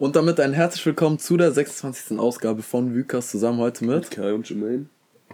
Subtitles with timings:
[0.00, 2.18] Und damit ein herzlich willkommen zu der 26.
[2.18, 4.86] Ausgabe von Vykas zusammen heute mit Kai und Jermaine.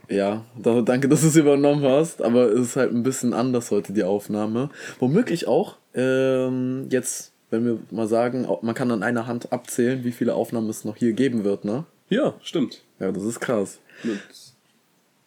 [0.08, 3.70] Ja, da, danke, dass du es übernommen hast, aber es ist halt ein bisschen anders
[3.70, 4.70] heute die Aufnahme.
[4.98, 10.10] Womöglich auch ähm, jetzt, wenn wir mal sagen, man kann an einer Hand abzählen, wie
[10.10, 11.84] viele Aufnahmen es noch hier geben wird, ne?
[12.08, 12.82] Ja, stimmt.
[12.98, 13.78] Ja, das ist krass.
[14.02, 14.18] Mit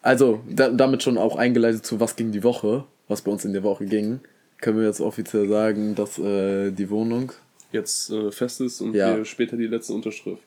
[0.01, 3.53] Also, da, damit schon auch eingeleitet zu was ging die Woche, was bei uns in
[3.53, 4.19] der Woche ging,
[4.59, 7.31] können wir jetzt offiziell sagen, dass äh, die Wohnung
[7.71, 9.17] jetzt äh, fest ist und Ja.
[9.17, 10.41] wir später die letzte Unterschrift.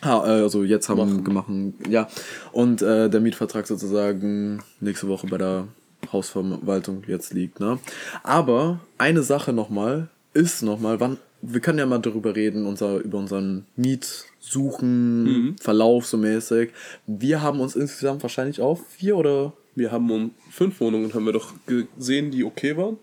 [0.00, 1.46] Ah, also jetzt haben wir gemacht,
[1.88, 2.08] ja.
[2.52, 5.68] Und äh, der Mietvertrag sozusagen nächste Woche bei der
[6.10, 7.78] Hausverwaltung jetzt liegt, ne?
[8.22, 13.18] Aber eine Sache nochmal ist nochmal, wann, wir können ja mal darüber reden, unser, über
[13.18, 16.70] unseren Mietsuchen, Verlauf so mäßig.
[17.06, 21.32] Wir haben uns insgesamt wahrscheinlich auf vier oder Wir haben um fünf Wohnungen haben wir
[21.32, 22.96] doch gesehen, die okay waren.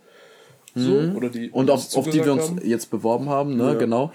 [0.76, 1.54] So, oder die Mhm.
[1.54, 2.62] und auf, auf die wir uns haben.
[2.66, 3.74] jetzt beworben haben, ne, Ja.
[3.74, 4.12] genau.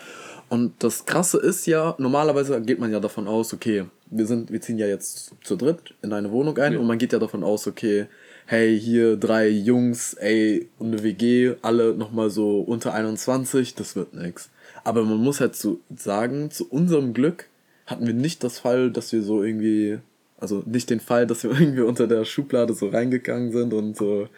[0.48, 4.60] Und das Krasse ist ja, normalerweise geht man ja davon aus, okay, wir sind, wir
[4.60, 6.78] ziehen ja jetzt zu dritt in eine Wohnung ein Ja.
[6.78, 8.06] und man geht ja davon aus, okay,
[8.46, 14.14] hey, hier drei Jungs, ey, und eine WG, alle nochmal so unter 21, das wird
[14.14, 14.50] nix.
[14.84, 17.48] Aber man muss halt so sagen, zu unserem Glück
[17.86, 19.98] hatten wir nicht das Fall, dass wir so irgendwie,
[20.38, 24.28] also nicht den Fall, dass wir irgendwie unter der Schublade so reingegangen sind und so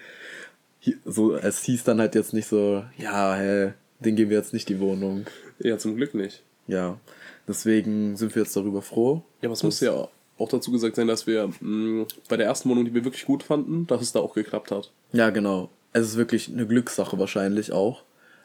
[1.05, 4.69] so, es hieß dann halt jetzt nicht so, ja, hä, den geben wir jetzt nicht
[4.69, 5.27] die Wohnung.
[5.58, 6.42] Ja, zum Glück nicht.
[6.67, 6.98] Ja,
[7.47, 9.22] deswegen sind wir jetzt darüber froh.
[9.41, 12.69] Ja, aber es muss ja auch dazu gesagt sein, dass wir mh, bei der ersten
[12.69, 14.92] Wohnung, die wir wirklich gut fanden, dass es da auch geklappt hat.
[15.12, 15.70] Ja, genau.
[15.92, 18.03] Es ist wirklich eine Glückssache wahrscheinlich auch.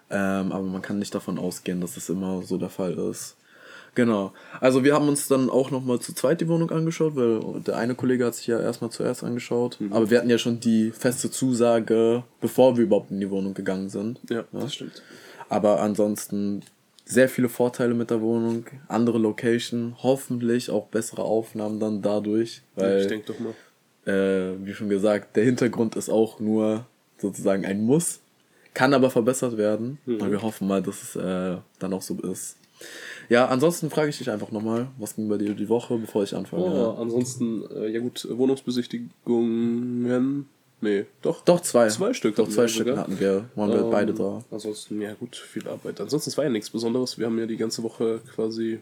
[0.09, 3.35] Ähm, aber man kann nicht davon ausgehen, dass es immer so der Fall ist.
[3.95, 4.33] Genau.
[4.59, 7.93] Also wir haben uns dann auch nochmal zu zweit die Wohnung angeschaut, weil der eine
[7.95, 9.77] Kollege hat sich ja erstmal zuerst angeschaut.
[9.91, 13.89] Aber wir hatten ja schon die feste Zusage, bevor wir überhaupt in die Wohnung gegangen
[13.89, 14.19] sind.
[14.29, 15.03] Ja, das stimmt.
[15.49, 16.61] Aber ansonsten
[17.05, 22.83] sehr viele Vorteile mit der Wohnung, andere Location, hoffentlich auch bessere Aufnahmen dann dadurch, Ja,
[22.83, 24.11] weil, ich denke doch mal.
[24.11, 26.85] äh, wie schon gesagt, der Hintergrund ist auch nur
[27.19, 28.21] sozusagen ein Muss,
[28.73, 32.57] kann aber verbessert werden und wir hoffen mal, dass es äh, dann auch so ist.
[33.29, 36.35] Ja, ansonsten frage ich dich einfach nochmal, was ging bei dir die Woche, bevor ich
[36.35, 36.63] anfange?
[36.63, 40.47] Oh, ansonsten, äh, ja gut, Wohnungsbesichtigungen.
[40.81, 41.43] Nee, doch.
[41.45, 41.87] Doch, zwei.
[41.87, 44.43] Zwei Stück Doch, zwei wir Stück hatten wir, waren wir Ähm, beide da.
[44.51, 46.01] Ansonsten, ja gut, viel Arbeit.
[46.01, 47.17] Ansonsten, war ja nichts Besonderes.
[47.17, 48.79] Wir haben ja die ganze Woche quasi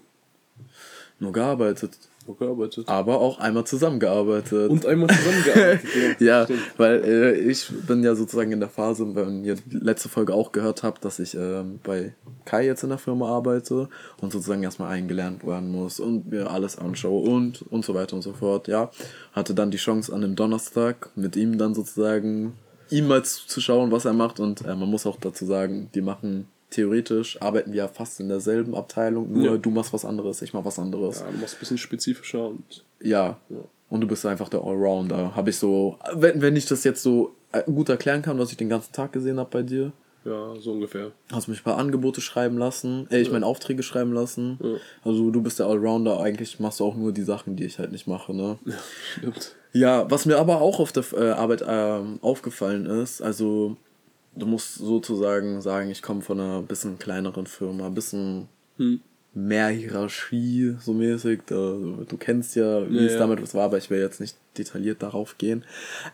[1.21, 2.89] Nur gearbeitet, nur gearbeitet.
[2.89, 4.71] aber auch einmal zusammengearbeitet.
[4.71, 5.89] Und einmal zusammengearbeitet.
[6.19, 6.59] Ja, stimmt.
[6.77, 10.51] weil äh, ich bin ja sozusagen in der Phase, wenn ihr die letzte Folge auch
[10.51, 12.15] gehört habt, dass ich ähm, bei
[12.45, 13.87] Kai jetzt in der Firma arbeite
[14.19, 18.23] und sozusagen erstmal eingelernt werden muss und mir alles anschaue und und so weiter und
[18.23, 18.67] so fort.
[18.67, 18.89] Ja,
[19.33, 22.53] hatte dann die Chance an dem Donnerstag mit ihm dann sozusagen
[22.89, 26.47] ihm mal zuzuschauen, was er macht und äh, man muss auch dazu sagen, die machen
[26.71, 29.57] theoretisch arbeiten wir ja fast in derselben Abteilung, nur Ja.
[29.57, 31.19] du machst was anderes, ich mach was anderes.
[31.19, 33.37] Ja, du machst ein bisschen spezifischer und Ja.
[33.49, 33.57] Ja.
[33.89, 35.35] Und du bist einfach der Allrounder.
[35.35, 38.57] Habe ich so, wenn, wenn ich das jetzt so äh, gut erklären kann, was ich
[38.57, 39.91] den ganzen Tag gesehen habe bei dir,
[40.23, 41.11] ja, so ungefähr.
[41.31, 44.59] hast mich ein paar Angebote schreiben lassen, äh, ich meine Aufträge schreiben lassen.
[44.63, 44.75] Ja.
[45.03, 47.91] Also du bist der Allrounder, eigentlich machst du auch nur die Sachen, die ich halt
[47.91, 48.57] nicht mache, ne?
[48.65, 48.73] Ja,
[49.17, 49.55] stimmt.
[49.73, 53.75] Ja, was mir aber auch auf der äh, Arbeit ähm, aufgefallen ist, also
[54.35, 58.47] du musst sozusagen sagen, ich komme von einer bisschen kleineren Firma, ein bisschen
[58.77, 59.01] Hm.
[59.33, 61.41] mehr Hierarchie, so mäßig.
[61.45, 63.19] Da, du kennst ja, wie Ja, es ja.
[63.19, 65.63] damit was war, aber ich will jetzt nicht detailliert darauf gehen.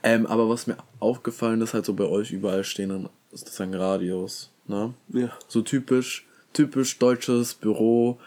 [0.03, 4.51] Ähm, aber was mir aufgefallen ist, halt so bei euch überall stehen dann sozusagen Radios,
[4.67, 4.93] ne?
[5.09, 5.29] Ja.
[5.47, 8.19] So typisch, typisch deutsches Büro.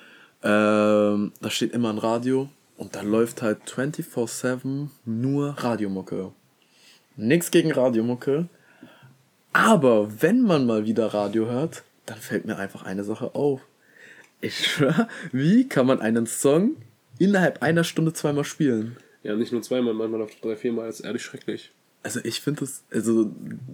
[0.42, 6.32] Ähm, da steht immer ein Radio und da läuft halt 24-7 nur Radiomucke.
[7.16, 8.48] Nix gegen Radiomucke.
[9.52, 13.60] Aber wenn man mal wieder Radio hört, dann fällt mir einfach eine Sache auf.
[14.40, 16.76] Ich schwör, wie kann man einen Song
[17.18, 18.96] innerhalb einer Stunde zweimal spielen?
[19.22, 20.88] Ja, nicht nur zweimal, manchmal auch drei, viermal.
[20.88, 21.72] ist ehrlich schrecklich.
[22.02, 23.30] Also ich finde es, also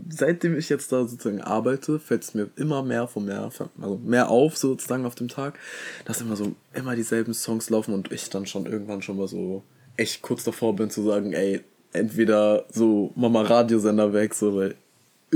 [0.09, 3.49] seitdem ich jetzt da sozusagen arbeite, fällt es mir immer mehr von mehr,
[3.81, 5.61] also mehr auf sozusagen auf dem Tag,
[6.05, 9.63] dass immer so immer dieselben Songs laufen und ich dann schon irgendwann schon mal so
[9.97, 11.61] echt kurz davor bin zu sagen, ey,
[11.93, 14.75] entweder so Mama Radiosender weg, so weil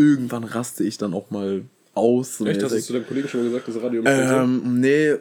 [0.01, 1.63] irgendwann raste ich dann auch mal
[1.95, 2.39] aus.
[2.39, 2.63] So Echt?
[2.63, 2.87] Hast du mäßig.
[2.87, 5.15] zu deinem Kollegen schon mal gesagt, dass Radio ähm, Ähm, nee,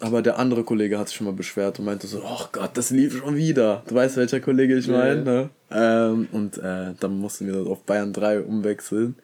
[0.00, 2.90] aber der andere Kollege hat sich schon mal beschwert und meinte so, oh Gott, das
[2.90, 3.82] lief schon wieder.
[3.86, 5.50] Du weißt, welcher Kollege ich meine, ne?
[5.70, 9.14] Ähm, und äh, dann mussten wir auf Bayern 3 umwechseln.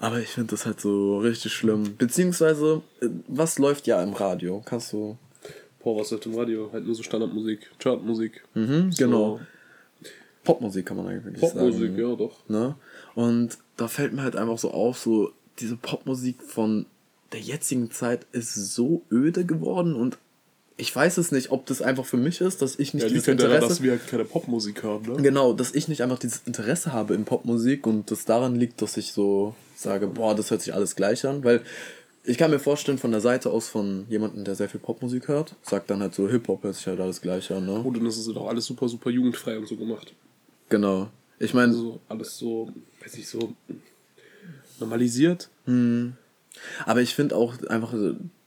[0.00, 1.96] Aber ich finde das halt so richtig schlimm.
[1.96, 4.62] Beziehungsweise, äh, was läuft ja im Radio?
[4.64, 5.16] Kannst du...
[5.82, 6.70] Boah, was läuft im Radio?
[6.72, 8.42] Halt nur so Standardmusik, Chartmusik.
[8.54, 9.40] Mhm, So genau.
[10.48, 11.98] Popmusik kann man eigentlich Popmusik, sagen.
[11.98, 12.48] ja, doch.
[12.48, 12.74] Ne?
[13.14, 16.86] Und da fällt mir halt einfach so auf, so diese Popmusik von
[17.32, 20.16] der jetzigen Zeit ist so öde geworden und
[20.78, 23.26] ich weiß es nicht, ob das einfach für mich ist, dass ich nicht Ja, dieses
[23.26, 23.74] ja daran, Interesse...
[23.74, 25.20] dass wir halt keine Popmusik haben, ne?
[25.20, 28.96] Genau, dass ich nicht einfach dieses Interesse habe in Popmusik und das daran liegt, dass
[28.96, 31.60] ich so sage, boah, das hört sich alles gleich an, weil
[32.24, 35.56] ich kann mir vorstellen, von der Seite aus von jemandem, der sehr viel Popmusik hört,
[35.62, 37.80] sagt dann halt so, Hip-Hop hört sich halt alles gleich an, ne?
[37.80, 40.14] Und dann ist es auch alles super, super jugendfrei und so gemacht.
[40.68, 41.08] Genau.
[41.38, 42.72] Ich meine, Also alles so,
[43.02, 43.54] weiß ich, so
[44.80, 45.48] normalisiert.
[46.86, 47.94] aber ich finde auch einfach,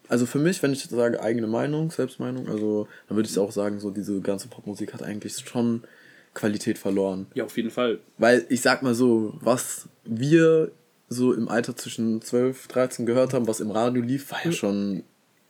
[0.07, 3.79] also für mich, wenn ich sage eigene Meinung, Selbstmeinung, also dann würde ich auch sagen,
[3.79, 5.83] so diese ganze Popmusik hat eigentlich schon
[6.33, 7.27] Qualität verloren.
[7.33, 7.99] Ja, auf jeden Fall.
[8.17, 10.71] Weil ich sag mal so, was wir
[11.09, 15.03] so im Alter zwischen 12, 13 gehört haben, was im Radio lief, war ja schon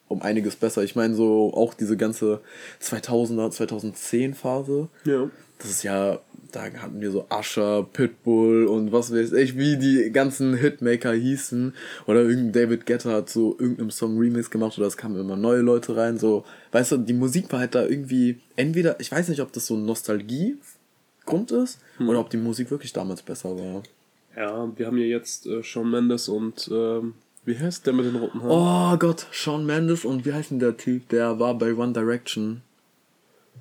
[0.08, 0.84] um einiges besser.
[0.84, 2.42] Ich meine, so auch diese ganze
[2.82, 4.90] 2000er, 2010 Phase.
[5.06, 5.30] Ja.
[5.62, 6.20] Das ist ja,
[6.52, 11.74] da hatten wir so Usher, Pitbull und was weiß ich, wie die ganzen Hitmaker hießen.
[12.08, 15.62] Oder irgendein David Guetta hat so irgendeinem Song Remix gemacht oder es kamen immer neue
[15.62, 16.18] Leute rein.
[16.18, 19.68] So, weißt du, die Musik war halt da irgendwie entweder, ich weiß nicht, ob das
[19.68, 23.84] so ein Nostalgie-Grund ist oder ob die Musik wirklich damals besser war.
[24.36, 27.14] Ja, wir haben ja jetzt äh, Shawn Mendes und ähm,
[27.46, 28.96] wie heißt der mit den roten Haaren?
[28.96, 31.10] Oh Gott, Shawn Mendes und wie heißt denn der Typ?
[31.10, 32.62] Der war bei One Direction.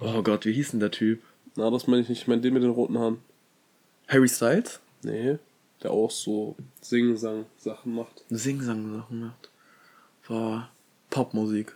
[0.00, 1.20] Oh Gott, wie hieß denn der Typ?
[1.56, 2.22] Na, das meine ich nicht.
[2.22, 3.18] Ich meine den mit den roten Haaren.
[4.08, 4.80] Harry Styles?
[5.02, 5.38] Nee.
[5.82, 8.24] Der auch so Sing-Sang-Sachen macht.
[8.28, 9.48] Sing-Sang-Sachen macht.
[10.28, 10.70] War
[11.10, 11.74] Popmusik.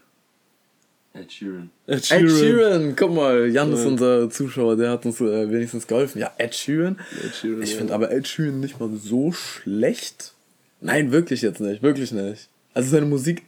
[1.14, 1.70] Ed Sheeran.
[1.86, 3.86] Ed Ed Sheeran, guck mal, Jan ist Ja.
[3.86, 6.18] unser Zuschauer, der hat uns äh, wenigstens geholfen.
[6.20, 6.98] Ja, Ed Sheeran.
[7.24, 7.78] Ed Sheeran, Ich ja.
[7.78, 10.34] finde aber Ed Sheeran nicht mal so schlecht.
[10.80, 12.48] Nein, wirklich jetzt nicht, wirklich nicht.
[12.74, 13.44] Also seine Musik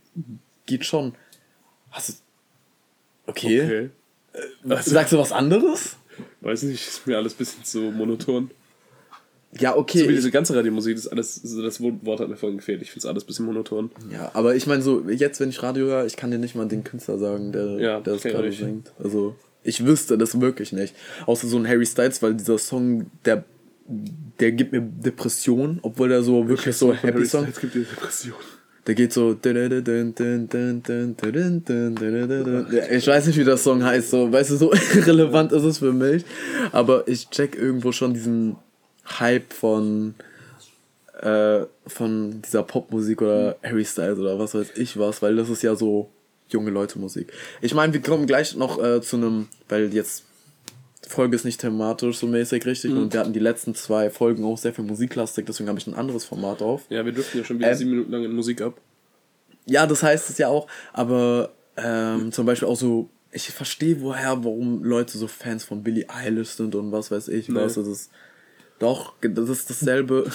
[0.67, 1.14] geht schon.
[1.90, 2.12] Hast du.
[3.26, 3.90] Okay.
[4.64, 4.81] Okay.
[4.82, 5.96] Sagst du was anderes?
[6.47, 8.53] Weiß nicht, ist mir alles ein bisschen zu monoton.
[9.59, 9.99] Ja, okay.
[9.99, 12.83] So wie diese ganze Radiomusik, das, alles, also das Wort hat mir vorhin gefehlt.
[12.83, 13.91] Ich finde es alles ein bisschen monoton.
[14.13, 16.69] Ja, aber ich meine so, jetzt wenn ich Radio höre, ich kann dir nicht mal
[16.69, 18.93] den Künstler sagen, der, Ja, der das gerade singt.
[19.03, 19.35] Also,
[19.65, 20.95] ich wüsste das wirklich nicht.
[21.27, 23.45] Außer so ein Harry Styles, weil dieser Song, der,
[24.39, 27.47] der gibt mir Depression, obwohl der so wirklich so Happy Song.
[27.51, 28.35] Es gibt die Depression.
[28.87, 29.33] Der geht so.
[29.33, 29.44] Ich
[33.06, 36.25] weiß nicht, wie der Song heißt, so, weißt du, so irrelevant ist es für mich.
[36.73, 38.56] Aber ich check irgendwo schon diesen
[39.19, 40.15] Hype von,
[41.21, 45.62] äh, von dieser Popmusik oder Harry Styles oder was weiß ich was, weil das ist
[45.62, 46.09] ja so
[46.49, 47.33] junge Leute Musik.
[47.61, 50.25] Ich meine, wir kommen gleich noch äh, zu einem, weil jetzt
[51.06, 54.58] Folge ist nicht thematisch so mäßig richtig und wir hatten die letzten zwei Folgen auch
[54.58, 56.82] sehr viel Musiklastik, deswegen habe ich ein anderes Format auf.
[56.88, 58.81] Ja, wir dürften ja schon wieder Ähm, sieben Minuten lang in Musik ab.
[59.67, 64.44] Ja, das heißt es ja auch, aber ähm, zum Beispiel auch so, ich verstehe woher,
[64.44, 67.56] warum Leute so Fans von Billie Eilish sind und was weiß ich, Nee.
[67.61, 68.11] was das ist.
[68.79, 70.31] Doch, das ist dasselbe.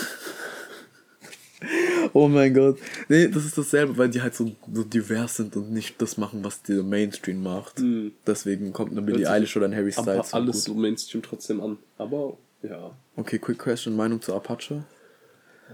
[2.14, 2.80] oh mein Gott.
[3.08, 6.44] Nee, das ist dasselbe, weil die halt so, so divers sind und nicht das machen,
[6.44, 7.82] was der Mainstream macht.
[8.26, 10.30] Deswegen kommt eine Billie Eilish oder ein Harry Aber Styles.
[10.32, 10.64] so alles gut.
[10.64, 11.78] so Mainstream trotzdem an.
[11.98, 12.92] Aber ja.
[13.16, 14.84] Okay, quick question, Meinung zu Apache?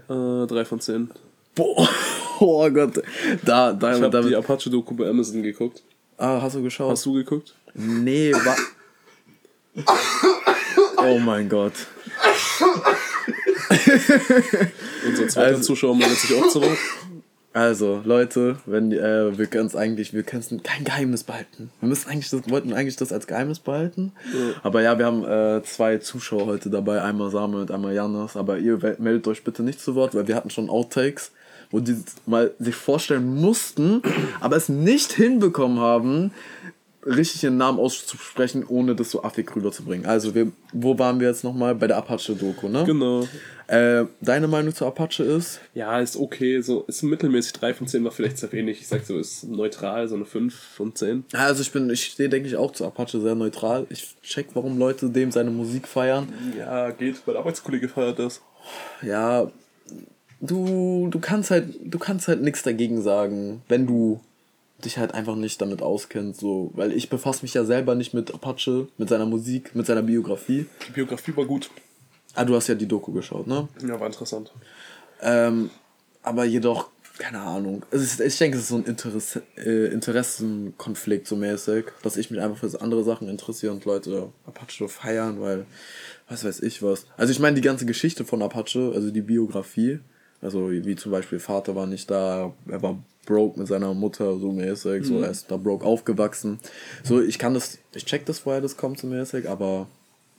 [0.08, 1.10] Äh, drei von zehn.
[1.54, 1.88] Boah,
[2.40, 3.02] oh Gott.
[3.44, 5.82] Da, da, Ich habe die Apache-Doku bei Amazon geguckt.
[6.16, 6.90] Ah, hast du geschaut?
[6.90, 7.54] Hast du geguckt?
[7.74, 8.56] Nee, wa
[10.96, 11.72] Oh mein Gott.
[15.06, 16.78] Unser zweiter Also- Zuschauer meldet sich auch zurück.
[17.54, 21.70] Also, Leute, wenn äh, wir können es eigentlich, wir können kein Geheimnis behalten.
[21.80, 24.12] Wir müssen eigentlich das, wollten eigentlich das als Geheimnis behalten.
[24.62, 28.36] Aber ja, wir haben äh, zwei Zuschauer heute dabei, einmal Samuel und einmal Janis.
[28.36, 31.32] Aber ihr meldet euch bitte nicht zu Wort, weil wir hatten schon Outtakes,
[31.70, 31.96] wo die
[32.26, 34.02] mal sich vorstellen mussten,
[34.40, 36.30] aber es nicht hinbekommen haben,
[37.08, 40.06] richtig ihren Namen auszusprechen, ohne das so affig rüberzubringen.
[40.06, 41.74] Also, wir, wo waren wir jetzt nochmal?
[41.74, 42.84] Bei der Apache-Doku, ne?
[42.84, 43.26] Genau.
[43.68, 45.60] Äh, deine Meinung zu Apache ist?
[45.74, 46.60] Ja, ist okay.
[46.62, 48.80] So, ist mittelmäßig 3 von 10 war vielleicht sehr wenig.
[48.80, 51.24] Ich sag so, ist neutral, so eine 5 von 10.
[51.32, 53.86] Ja, Also ich bin, ich stehe, denke ich, auch zu Apache sehr neutral.
[53.90, 56.32] Ich check, warum Leute dem seine Musik feiern.
[56.58, 58.40] Ja, geht, weil der Arbeitskollege feiert das.
[59.02, 59.50] Ja,
[60.40, 64.20] du, du kannst halt, du kannst halt nichts dagegen sagen, wenn du
[64.84, 68.32] dich halt einfach nicht damit auskennst, so, weil ich befasse mich ja selber nicht mit
[68.32, 70.66] Apache, mit seiner Musik, mit seiner Biografie.
[70.86, 71.70] Die Biografie war gut.
[72.34, 73.68] Ah, du hast ja die Doku geschaut, ne?
[73.82, 74.52] Ja, war interessant.
[75.20, 75.70] Ähm,
[76.22, 77.84] aber jedoch, keine Ahnung.
[77.90, 82.40] Ist, ich denke, es ist so ein Interesse, äh, Interessenkonflikt so mäßig, dass ich mich
[82.40, 85.66] einfach für andere Sachen interessiere und Leute Apache feiern, weil,
[86.28, 87.06] was weiß ich was.
[87.16, 89.98] Also ich meine, die ganze Geschichte von Apache, also die Biografie,
[90.40, 94.38] also wie, wie zum Beispiel Vater war nicht da, er war broke mit seiner Mutter
[94.38, 96.60] so mäßig, so er ist da broke aufgewachsen.
[97.04, 99.86] So, ich kann das, ich check das, woher das kommt so mäßig, aber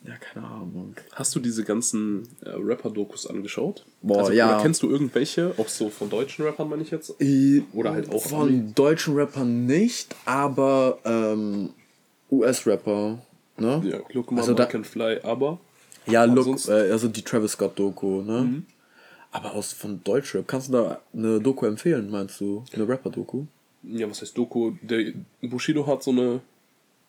[0.08, 0.96] ja, keine Ahnung.
[1.12, 3.86] Hast du diese ganzen äh, Rapper-Dokus angeschaut?
[4.02, 4.54] Boah, also, ja.
[4.54, 7.14] Oder kennst du irgendwelche, auch so von deutschen Rappern, meine ich jetzt?
[7.74, 8.72] Oder halt auch Von Ami?
[8.74, 11.72] deutschen Rappern nicht, aber ähm,
[12.32, 13.20] US-Rapper,
[13.58, 13.82] ne?
[13.86, 15.60] Ja, Look Mama Also da- Can Fly, aber
[16.08, 18.42] Ja, look, äh, also die Travis Scott-Doku, ne?
[18.42, 18.66] Mhm.
[19.32, 22.64] Aber aus von Deutschrap, kannst du da eine Doku empfehlen, meinst du?
[22.74, 23.46] Eine Rapper-Doku?
[23.84, 24.74] ja, was heißt Doku?
[24.82, 26.42] Der Bushido hat so eine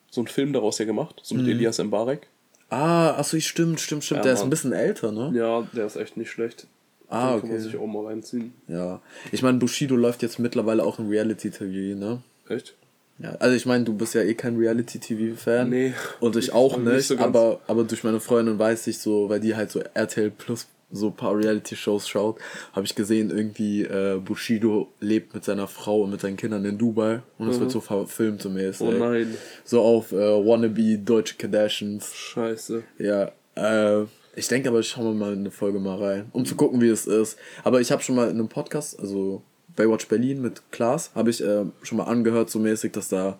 [0.09, 1.41] so einen Film daraus ja gemacht, so Mhm.
[1.41, 2.27] mit Elias Mbarek.
[2.69, 4.19] Ah, achso, stimmt, stimmt, stimmt.
[4.19, 4.47] Ja, der ist Mann.
[4.47, 5.31] ein bisschen älter, ne?
[5.33, 6.67] Ja, der ist echt nicht schlecht.
[7.09, 7.63] Ah, Den kann man okay.
[7.69, 8.53] sich auch mal reinziehen.
[8.67, 9.01] Ja.
[9.33, 12.21] Ich meine, Bushido läuft jetzt mittlerweile auch im Reality-TV, ne?
[12.47, 12.75] Echt?
[13.19, 15.69] Ja, also ich meine, du bist ja eh kein Reality-TV-Fan.
[15.69, 15.93] Nee.
[16.21, 19.39] Und ich auch Nicht nicht, so aber, aber durch meine Freundin weiß ich so, weil
[19.39, 22.39] die halt so RTL Plus so ein paar Reality-Shows schaut,
[22.73, 26.77] habe ich gesehen, irgendwie äh, Bushido lebt mit seiner Frau und mit seinen Kindern in
[26.77, 28.87] Dubai und es wird so verfilmt so mäßig.
[28.87, 29.35] Oh nein.
[29.63, 32.13] So auf äh, Wannabe Deutsche Kardashians.
[32.13, 32.83] Scheiße.
[32.97, 34.05] Ja, äh,
[34.35, 36.89] ich denke aber, ich schaue mir mal eine Folge mal rein, um zu gucken, wie
[36.89, 37.37] es ist.
[37.63, 39.43] Aber ich habe schon mal in einem Podcast, also
[39.75, 43.39] Baywatch Berlin mit Klaas, habe ich äh, schon mal angehört, so mäßig, dass da,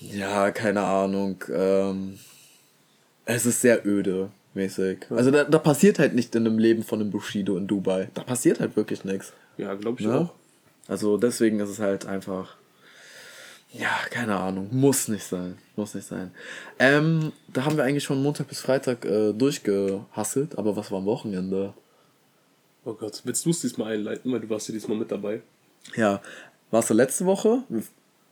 [0.00, 2.18] ja, keine Ahnung, ähm,
[3.24, 5.06] es ist sehr öde, mäßig.
[5.10, 8.08] Also da, da passiert halt nicht in dem Leben von einem Bushido in Dubai.
[8.14, 9.32] Da passiert halt wirklich nichts.
[9.56, 10.18] Ja, glaube ich Ne?
[10.20, 10.34] auch.
[10.88, 12.56] Also deswegen ist es halt einfach.
[13.72, 14.68] Ja, keine Ahnung.
[14.70, 15.56] Muss nicht sein.
[15.76, 16.30] Muss nicht sein.
[16.78, 21.06] Ähm, da haben wir eigentlich schon Montag bis Freitag äh, durchgehasselt, aber was war am
[21.06, 21.72] Wochenende?
[22.84, 25.40] Oh Gott, willst du es diesmal einleiten, weil du warst ja diesmal mit dabei?
[25.96, 26.20] Ja,
[26.70, 27.62] warst du letzte Woche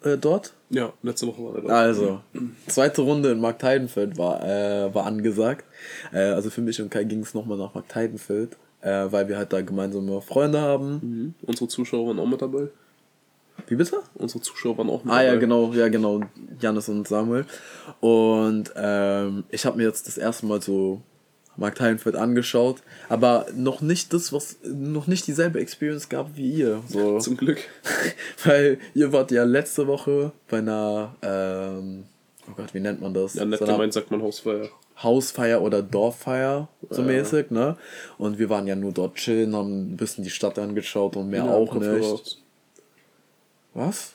[0.02, 0.52] äh, dort?
[0.70, 1.68] Ja, letzte Woche war er da.
[1.74, 2.20] Also,
[2.66, 5.64] zweite Runde in Marktheidenfeld war, äh, war angesagt.
[6.12, 9.52] Äh, also für mich und Kai ging es nochmal nach Marktheidenfeld, äh, weil wir halt
[9.52, 10.92] da gemeinsame Freunde haben.
[11.02, 11.34] Mhm.
[11.42, 12.68] Unsere Zuschauer waren auch mit dabei.
[13.66, 13.98] Wie bitte?
[14.14, 15.26] Unsere Zuschauer waren auch mit Ah dabei.
[15.26, 16.20] ja, genau, ja genau,
[16.60, 17.44] Janis und Samuel.
[18.00, 21.02] Und ähm, ich habe mir jetzt das erste Mal so
[21.60, 26.82] Mark Heinfeld angeschaut, aber noch nicht das, was noch nicht dieselbe Experience gab wie ihr.
[26.88, 27.18] So.
[27.20, 27.58] Zum Glück.
[28.44, 32.04] Weil ihr wart ja letzte Woche bei einer, ähm,
[32.48, 33.34] oh Gott, wie nennt man das?
[33.34, 34.68] Ja, nett So gemeint sagt man Hausfeier.
[35.02, 37.06] Hausfeier oder Dorffeier, so Ja.
[37.06, 37.76] mäßig, ne?
[38.18, 41.44] Und wir waren ja nur dort chillen, haben ein bisschen die Stadt angeschaut und mehr
[41.44, 41.88] Ja, auch nicht.
[42.04, 42.38] aus.
[43.74, 44.12] Was?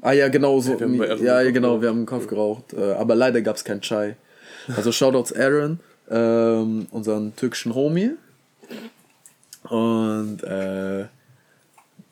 [0.00, 0.74] Ah ja, genau so.
[0.78, 2.72] Ja, ja, genau, wir haben einen Kopf geraucht.
[2.74, 4.16] Äh, aber leider gab es keinen Chai.
[4.76, 5.80] Also Shoutouts Aaron,
[6.10, 8.12] ähm, unseren türkischen Homie.
[9.68, 11.06] Und äh,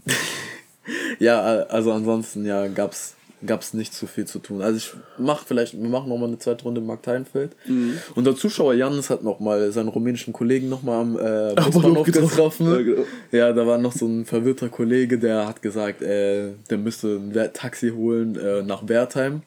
[1.19, 4.63] ja, also ansonsten ja gab's gab's nicht so viel zu tun.
[4.63, 7.53] Also ich mach vielleicht, wir machen nochmal eine zweite Runde im Markt Heinfeld.
[7.67, 7.99] Mhm.
[8.15, 12.07] Und der Zuschauer Janis hat nochmal seinen rumänischen Kollegen nochmal am äh, Am Busbahnhof Bahnhof
[12.07, 12.71] getroffen.
[12.71, 13.05] Ja, genau.
[13.33, 17.53] Ja, da war noch so ein verwirrter Kollege, der hat gesagt, äh, der müsste ein
[17.53, 19.43] Taxi holen äh, nach Wertheim.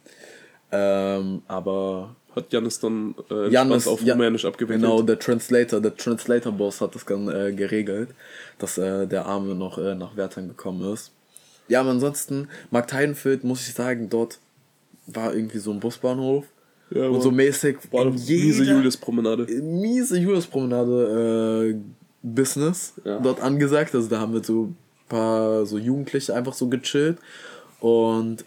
[0.71, 4.81] Ähm, aber Hat Janis dann äh, Janis auf ja, Rumänisch abgewickelt.
[4.81, 8.09] Genau, der Translator, der Translator-Boss hat das dann äh, geregelt,
[8.59, 11.11] dass äh, der Arme noch äh, nach Wertheim gekommen ist.
[11.67, 14.39] Ja, aber ansonsten, Markt Heidenfeld, muss ich sagen, dort
[15.07, 16.45] war irgendwie so ein Busbahnhof.
[16.91, 19.45] Ja, und so mäßig War in doch miese jeder- Julius-Promenade.
[19.61, 21.75] miese Juliuspromenade äh,
[22.21, 23.19] Business Ja.
[23.19, 23.95] dort angesagt.
[23.95, 24.77] Also da haben wir so ein
[25.09, 27.17] paar so Jugendliche einfach so gechillt.
[27.79, 28.45] Und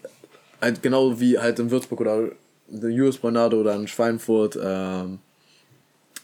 [0.61, 2.29] halt genau wie halt in Würzburg oder
[2.69, 5.19] der Juliuspromenade oder in Schweinfurt, ähm,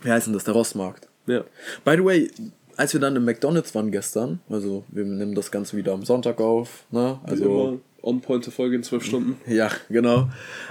[0.01, 1.07] wie heißt denn das, der Rossmarkt.
[1.27, 1.43] Ja.
[1.83, 2.31] By the way,
[2.77, 6.39] als wir dann im McDonalds waren gestern, also wir nehmen das Ganze wieder am Sonntag
[6.41, 7.19] auf, ne?
[7.23, 9.37] Also on point Folge in zwölf Stunden.
[9.51, 10.29] ja, genau.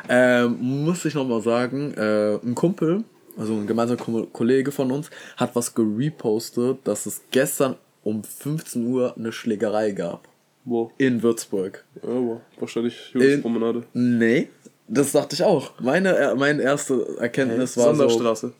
[0.08, 3.02] Ähm, muss ich nochmal sagen, äh, ein Kumpel,
[3.36, 8.86] also ein gemeinsamer Ko- Kollege von uns, hat was gerepostet, dass es gestern um 15
[8.86, 10.28] Uhr eine Schlägerei gab.
[10.66, 10.92] Wo?
[10.98, 11.84] In Würzburg.
[12.02, 12.40] Ja, wo?
[12.60, 13.82] Wahrscheinlich Julius-Promenade.
[13.94, 14.48] Nee,
[14.88, 15.72] das dachte ich auch.
[15.80, 18.52] Meine, äh, meine erste Erkenntnis war so, Sonderstraße.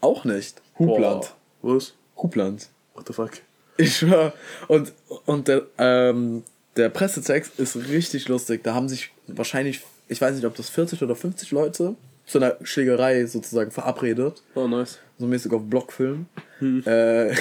[0.00, 0.60] auch nicht.
[0.78, 1.32] Hubland.
[1.62, 1.76] Boah.
[1.76, 1.94] Was?
[2.16, 2.68] Hubland.
[2.94, 3.30] What the fuck?
[3.78, 4.32] Ich schwör.
[4.68, 4.92] Und,
[5.24, 6.44] und der, ähm,
[6.76, 8.62] der Pressetext ist richtig lustig.
[8.62, 12.56] Da haben sich wahrscheinlich, ich weiß nicht, ob das 40 oder 50 Leute zu einer
[12.62, 14.42] Schlägerei sozusagen verabredet.
[14.54, 14.98] Oh, nice.
[15.18, 16.26] So mäßig auf Blockfilm.
[16.60, 17.34] Äh,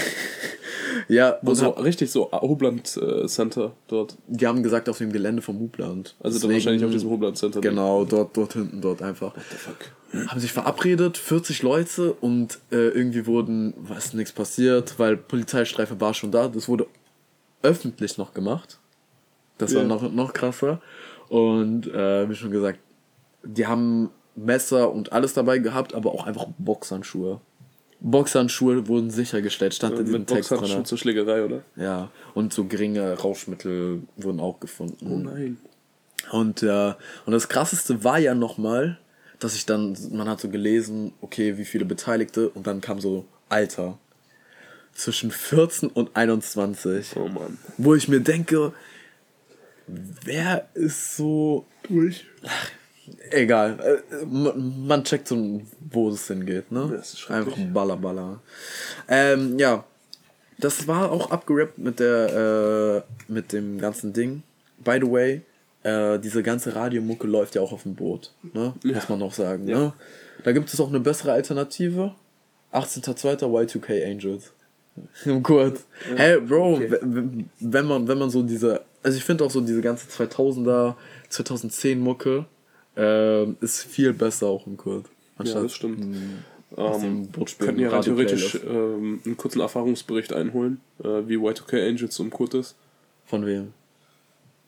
[1.07, 4.17] ja, Wo so, hab, richtig so Hobland äh, Center dort.
[4.27, 6.15] die haben gesagt auf dem Gelände vom Hubland.
[6.19, 7.61] Also dann wahrscheinlich auf diesem Hobland Center.
[7.61, 9.35] Genau, dort, dort hinten, dort einfach.
[9.35, 10.27] What the fuck?
[10.29, 16.13] Haben sich verabredet, 40 Leute und äh, irgendwie wurden, was nichts passiert, weil Polizeistreife war
[16.13, 16.47] schon da.
[16.49, 16.85] Das wurde
[17.61, 18.79] öffentlich noch gemacht.
[19.57, 19.87] Das war Ja.
[19.87, 20.81] noch, noch krasser.
[21.29, 22.79] Und äh, wie schon gesagt,
[23.43, 27.41] die haben Messer und alles dabei gehabt, aber auch einfach Boxhandschuhe.
[27.99, 30.85] Boxhandschuhe wurden sichergestellt, stand in diesem Mit Text drin.
[30.85, 31.63] zur Schlägerei, oder?
[31.75, 35.07] Ja, und so geringe Rauschmittel wurden auch gefunden.
[35.07, 35.57] Oh nein.
[36.31, 36.93] Und, äh,
[37.25, 38.99] und das krasseste war ja nochmal,
[39.39, 43.25] dass ich dann, man hat so gelesen, okay, wie viele Beteiligte und dann kam so
[43.49, 43.97] Alter.
[44.93, 47.15] Zwischen 14 und 21.
[47.15, 47.57] Oh Mann.
[47.77, 48.73] Wo ich mir denke,
[49.87, 51.65] wer ist so.
[51.87, 52.25] Durch.
[53.31, 53.79] Egal.
[53.79, 56.89] äh, Man checkt so, wo es hingeht, ne?
[56.95, 57.29] Das ist.
[57.31, 58.39] Einfach baller, baller.
[59.07, 59.83] Ähm, ja.
[60.59, 64.43] Das war auch abgerappt mit der, äh, mit dem ganzen Ding.
[64.83, 65.41] By the way,
[65.83, 68.73] äh, diese ganze Radiomucke läuft ja auch auf dem Boot, ne?
[68.83, 69.93] Muss man noch sagen, ne?
[70.43, 72.13] Da gibt es auch eine bessere Alternative.
[72.73, 73.39] 18.02.
[73.43, 74.51] Y2K Angels.
[75.43, 75.85] Kurz.
[76.15, 79.81] Hey, Bro, w- wenn man, wenn man so diese, also ich finde auch so diese
[79.81, 80.93] ganze 2000er,
[81.29, 82.45] 2010 Mucke,
[82.95, 85.05] ähm, ist viel besser auch im Kurt.
[85.43, 85.99] Ja, das stimmt.
[86.01, 86.39] dem
[86.77, 92.53] Ähm, könnten ja theoretisch ähm, einen kurzen Erfahrungsbericht einholen, äh, wie Y2K Angels und Kurt
[92.53, 92.75] ist.
[93.25, 93.73] Von wem?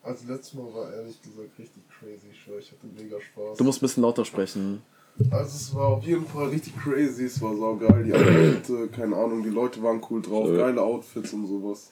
[0.01, 2.27] Also letztes Mal war ehrlich gesagt richtig crazy.
[2.31, 3.57] Ich schwör, ich hatte mega Spaß.
[3.57, 4.81] Du musst ein bisschen lauter sprechen.
[5.29, 9.43] Also es war auf jeden Fall richtig crazy, es war saugeil, die Outfits, keine Ahnung,
[9.43, 10.57] die Leute waren cool drauf, Ja.
[10.57, 11.91] geile Outfits und sowas.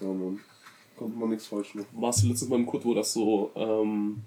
[0.00, 0.38] Ja, man.
[0.96, 1.86] Konnte man nichts falsch machen.
[1.92, 4.22] Warst du letztes Mal im Kurt, wo das so, ähm,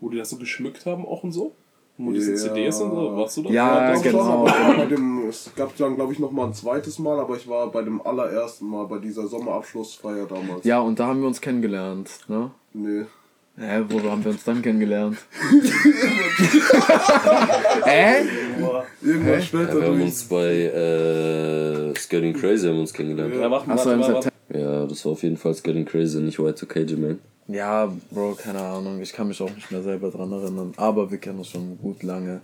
[0.00, 1.52] wo die das so geschmückt haben auch und so?
[1.98, 2.36] Wo diese Ja.
[2.38, 3.50] CDs sind, oder warst du da?
[3.50, 4.46] Ja, Doch, genau.
[4.86, 7.82] dem, es gab dann glaube ich noch mal ein zweites Mal, aber ich war bei
[7.82, 10.64] dem allerersten Mal bei dieser Sommerabschlussfeier damals.
[10.64, 12.50] Ja, und da haben wir uns kennengelernt, ne?
[12.72, 13.04] Nee.
[13.58, 15.18] Hä, wo haben wir uns dann kennengelernt?
[17.84, 18.24] Hä?
[19.02, 20.04] Irgendwann Ja, später wir haben durch.
[20.04, 20.46] uns bei
[21.92, 23.34] äh, Skating Crazy haben wir uns kennengelernt.
[23.34, 24.30] Ja, warte, Achso, warte, im September.
[24.54, 27.18] Ja, das war auf jeden Fall Skating Crazy, nicht Y2K Jermaine.
[27.50, 29.00] Ja, Bro, keine Ahnung.
[29.00, 30.72] Ich kann mich auch nicht mehr selber dran erinnern.
[30.76, 32.40] Aber wir kennen uns schon gut lange.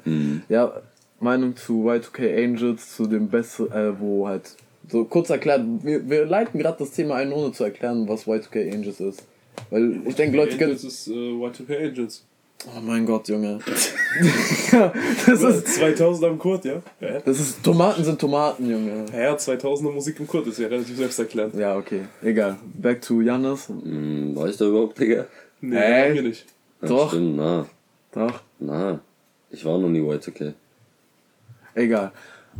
[0.48, 0.72] Ja,
[1.20, 4.56] Meinung zu Y2K Angels, zu dem besten, äh, wo halt.
[4.88, 8.72] So kurz erklärt, wir, wir leiten gerade das Thema ein, ohne zu erklären, was Y2K
[8.72, 9.25] Angels ist.
[9.70, 10.88] Weil ich denke, Leute Angels können.
[10.88, 12.25] ist äh, Y2K Angels.
[12.64, 13.58] Oh mein Gott, Junge.
[15.26, 15.68] das ist.
[15.76, 16.82] 2000 am Kurt, ja?
[17.00, 17.62] Ja, Das ist.
[17.62, 19.04] Tomaten sind Tomaten, Junge.
[19.12, 21.54] ja 2000er Musik im Kurt ist ja relativ selbsterklärend.
[21.54, 22.02] Ja, okay.
[22.22, 22.56] Egal.
[22.75, 23.68] Back to Jannis.
[23.68, 25.26] Hm, war ich da überhaupt, Digga?
[25.60, 26.46] Nee, haben wir nicht.
[26.82, 27.08] Ja, Doch.
[27.10, 27.66] Stimmt, na,
[28.12, 28.40] Doch.
[28.58, 29.00] na.
[29.50, 30.52] Ich war noch nie Y2K.
[31.75, 32.10] Egal.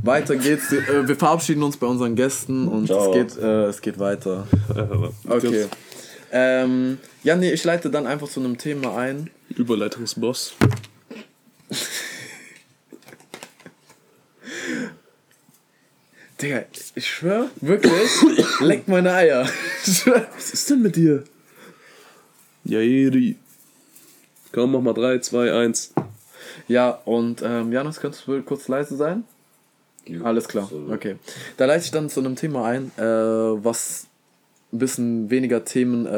[0.03, 0.73] Weiter geht's.
[0.73, 3.13] Äh, Wir verabschieden uns bei unseren Gästen und Ciao.
[3.13, 4.47] es geht, äh, es geht weiter.
[5.29, 5.67] Okay.
[6.33, 9.31] Ähm, ja, nee, ich leite dann einfach zu einem Thema ein.
[9.51, 10.55] Überleitungsboss.
[16.41, 17.93] Digga, ich schwör, wirklich,
[18.61, 19.49] leck meine Eier.
[20.35, 21.25] Was ist denn mit dir?
[22.65, 23.37] Ja, Jeri.
[24.53, 25.95] Komm, mach mal 3, 2, 1.
[26.69, 29.25] ja, und ähm, Janis, könntest du kurz leise sein?
[30.23, 31.17] Alles klar, okay.
[31.57, 34.07] Da leite ich dann zu einem Thema ein, äh, was
[34.73, 36.15] ein bisschen weniger themen äh,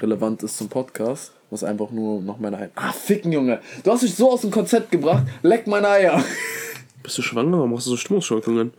[0.00, 1.32] relevant ist zum Podcast.
[1.50, 2.70] Was einfach nur noch meine Eier.
[2.74, 3.60] Ah, ficken, Junge.
[3.84, 5.24] Du hast mich so aus dem Konzept gebracht.
[5.42, 6.24] Leck meine Eier.
[7.02, 7.58] Bist du schwanger?
[7.58, 8.72] Warum machst du so Stimmungsschwankungen?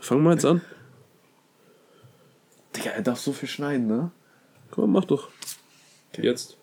[0.00, 0.62] Fang mal jetzt an.
[2.74, 4.10] Digga, er darf so viel schneiden, ne?
[4.70, 5.28] Komm, mach doch.
[6.16, 6.56] Jetzt.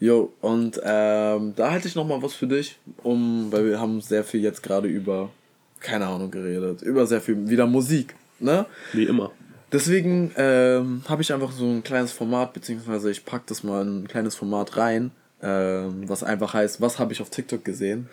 [0.00, 4.00] Jo, und ähm, da hätte ich noch mal was für dich, um, weil wir haben
[4.00, 5.30] sehr viel jetzt gerade über,
[5.80, 8.66] keine Ahnung, geredet, über sehr viel, wieder Musik, ne?
[8.92, 9.30] Wie immer.
[9.72, 14.04] Deswegen ähm, habe ich einfach so ein kleines Format, beziehungsweise ich pack das mal in
[14.04, 15.10] ein kleines Format rein,
[15.42, 18.08] ähm, was einfach heißt, was habe ich auf TikTok gesehen,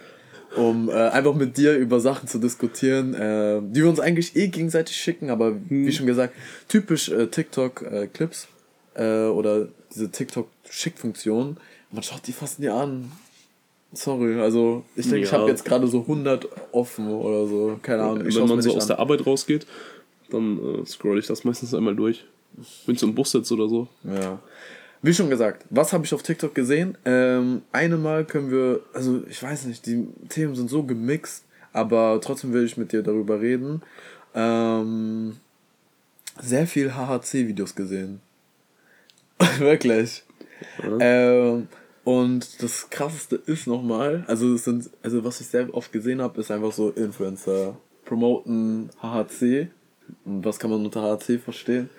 [0.58, 4.48] um äh, einfach mit dir über Sachen zu diskutieren, äh, die wir uns eigentlich eh
[4.50, 6.34] gegenseitig schicken, aber wie schon gesagt,
[6.68, 8.48] typisch äh, TikTok-Clips
[8.96, 11.58] äh, oder diese TikTok-Schick-Funktion,
[11.92, 13.12] man schaut die fast nie an.
[13.94, 15.38] Sorry, also ich denke, ich Ja.
[15.40, 18.28] habe jetzt gerade so 100 offen oder so, keine Ahnung.
[18.28, 18.88] Ich Wenn man so nicht aus an.
[18.90, 19.66] der Arbeit rausgeht,
[20.30, 22.26] dann äh, scroll ich das meistens einmal durch.
[22.86, 23.88] Wenn ich so im Bus sitze oder so.
[24.04, 24.40] Ja.
[25.02, 26.98] Wie schon gesagt, was habe ich auf TikTok gesehen?
[27.06, 32.20] Ähm, eine Mal können wir, also ich weiß nicht, die Themen sind so gemixt, aber
[32.24, 33.82] trotzdem will ich mit dir darüber reden.
[34.34, 35.38] Ähm,
[36.42, 38.22] sehr viel HHC-Videos gesehen.
[39.60, 40.24] Wirklich.
[41.00, 41.68] Ähm,
[42.04, 46.40] und das krasseste ist nochmal, also es sind, also was ich sehr oft gesehen habe,
[46.40, 49.68] ist einfach so Influencer promoten HHC.
[50.26, 51.90] Was kann man unter HHC verstehen?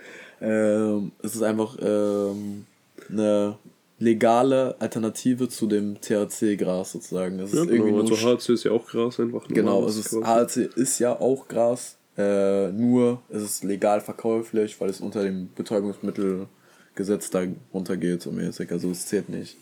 [0.41, 2.67] Ähm, es ist einfach ähm,
[3.09, 3.57] eine
[3.99, 7.39] legale Alternative zu dem THC-Gras sozusagen.
[7.39, 8.03] Das ist Ja, irgendwie genau.
[8.03, 9.47] nur Also HC ist ja auch Gras einfach.
[9.49, 10.55] Genau, also es Gras.
[10.55, 15.49] HLC ist ja auch Gras, äh, nur es ist legal verkäuflich, weil es unter dem
[15.55, 19.57] Betäubungsmittelgesetz da runtergeht, so mäßig, also es zählt nicht.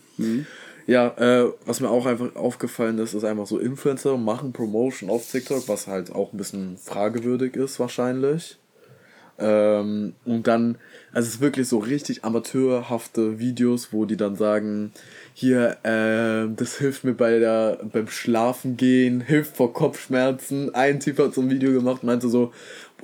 [0.86, 5.30] Ja, äh, was mir auch einfach aufgefallen ist, ist einfach so Influencer machen Promotion auf
[5.30, 8.58] TikTok, was halt auch ein bisschen fragewürdig ist wahrscheinlich.
[9.36, 10.76] Ähm, und dann,
[11.12, 14.92] also es ist wirklich so richtig amateurhafte Videos, wo die dann sagen,
[15.32, 20.74] hier, äh, das hilft mir bei der, beim Schlafen gehen, hilft vor Kopfschmerzen.
[20.74, 22.52] Ein Typ hat so ein Video gemacht, meinte so,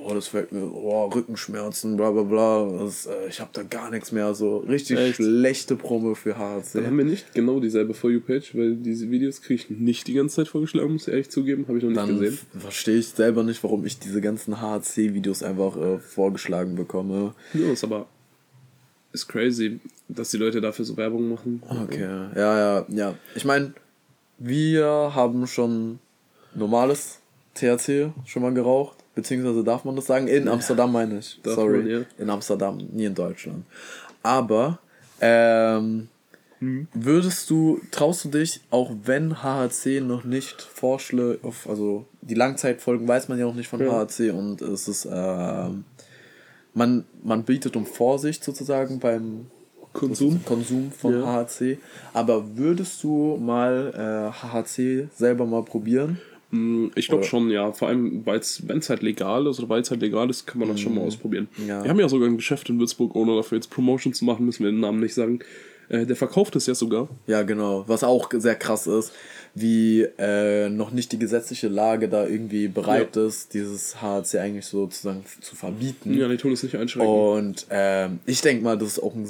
[0.01, 3.91] boah, das fällt mir, boah, Rückenschmerzen, bla bla bla, das, äh, ich hab da gar
[3.91, 5.15] nichts mehr, so richtig Echt?
[5.17, 6.73] schlechte Promo für HC.
[6.73, 10.13] Dann haben wir nicht genau dieselbe For You-Page, weil diese Videos kriege ich nicht die
[10.13, 11.65] ganze Zeit vorgeschlagen, muss ich ehrlich zugeben.
[11.67, 12.39] Habe ich noch nicht Dann gesehen.
[12.57, 17.33] verstehe ich selber nicht, warum ich diese ganzen HC-Videos einfach äh, vorgeschlagen bekomme.
[17.53, 18.07] Ja, ist aber
[19.13, 21.61] ist crazy, dass die Leute dafür so Werbung machen.
[21.67, 23.15] Okay, ja, ja, ja.
[23.35, 23.73] Ich meine,
[24.37, 25.99] wir haben schon
[26.55, 27.19] normales
[27.55, 30.27] THC schon mal geraucht, beziehungsweise darf man das sagen?
[30.27, 31.39] In Amsterdam meine ich.
[31.43, 31.77] Darf Sorry.
[31.79, 31.99] man, ja.
[32.17, 33.65] In Amsterdam, nie in Deutschland.
[34.23, 34.79] Aber,
[35.19, 36.07] ähm,
[36.59, 36.87] Hm.
[36.93, 43.29] würdest du, traust du dich, auch wenn HHC noch nicht Vorschläge, also die Langzeitfolgen weiß
[43.29, 43.91] man ja noch nicht von Ja.
[44.05, 45.85] HHC und es ist, ähm,
[46.75, 49.47] man, man bietet um Vorsicht sozusagen beim
[49.91, 50.39] Konsum?
[50.45, 51.25] Konsum von Ja.
[51.25, 51.79] HHC.
[52.13, 56.19] Aber würdest du mal äh, HHC selber mal probieren?
[56.51, 57.71] Mm, Ich glaube schon, ja.
[57.71, 58.37] Vor allem, wenn
[58.79, 61.01] es halt legal ist oder weil es halt legal ist, kann man das schon mal
[61.01, 61.47] ausprobieren.
[61.67, 61.83] Ja.
[61.83, 64.63] Wir haben ja sogar ein Geschäft in Würzburg, ohne dafür jetzt Promotion zu machen, müssen
[64.63, 65.39] wir den Namen nicht sagen.
[65.89, 67.09] Äh, der verkauft es ja sogar.
[67.27, 67.83] Ja, genau.
[67.87, 69.11] Was auch sehr krass ist,
[69.53, 75.23] wie äh, noch nicht die gesetzliche Lage da irgendwie bereit ist, dieses HHC eigentlich sozusagen
[75.41, 76.13] zu verbieten.
[76.17, 77.13] Ja, die tun es nicht einschränken.
[77.13, 79.27] Und ähm, ich denke mal, das ist auch ein,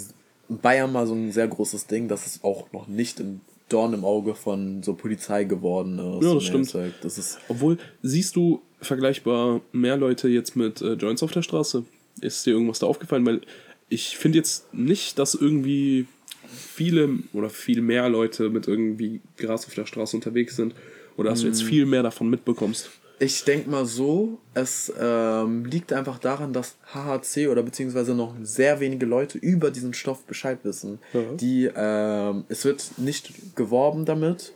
[0.50, 3.94] in Bayern mal so ein sehr großes Ding, dass es auch noch nicht ein Dorn
[3.94, 6.26] im Auge von so Polizei geworden ist.
[6.26, 6.76] Ja, das stimmt.
[7.02, 11.84] Das ist Obwohl, siehst du vergleichbar mehr Leute jetzt mit äh, Joints auf der Straße?
[12.20, 13.26] Ist dir irgendwas da aufgefallen?
[13.26, 13.42] Weil
[13.90, 16.08] ich finde jetzt nicht, dass irgendwie
[16.48, 20.74] viele oder viel mehr Leute mit irgendwie Gras auf der Straße unterwegs sind
[21.18, 22.90] oder dass du jetzt viel mehr davon mitbekommst.
[23.20, 28.80] Ich denke mal so, es ähm, liegt einfach daran, dass HHC oder beziehungsweise noch sehr
[28.80, 30.98] wenige Leute über diesen Stoff Bescheid wissen.
[31.14, 31.22] Ja.
[31.34, 34.54] Die, ähm, es wird nicht geworben damit,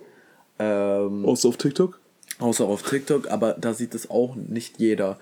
[0.57, 1.99] ähm, Außer auf TikTok?
[2.39, 5.17] Außer auf TikTok, aber da sieht es auch nicht jeder.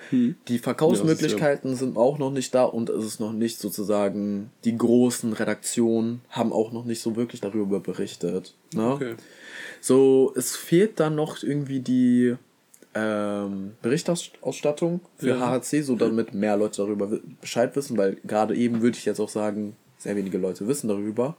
[0.47, 5.33] Die Verkaufsmöglichkeiten sind auch noch nicht da und es ist noch nicht sozusagen, die großen
[5.33, 8.55] Redaktionen haben auch noch nicht so wirklich darüber berichtet.
[8.73, 8.93] Ne?
[8.93, 9.15] Okay.
[9.81, 12.35] So, es fehlt dann noch irgendwie die
[12.95, 15.39] ähm, Berichterstattung für Ja.
[15.39, 19.29] HHC, so damit mehr Leute darüber Bescheid wissen, weil gerade eben würde ich jetzt auch
[19.29, 21.35] sagen, sehr wenige Leute wissen darüber.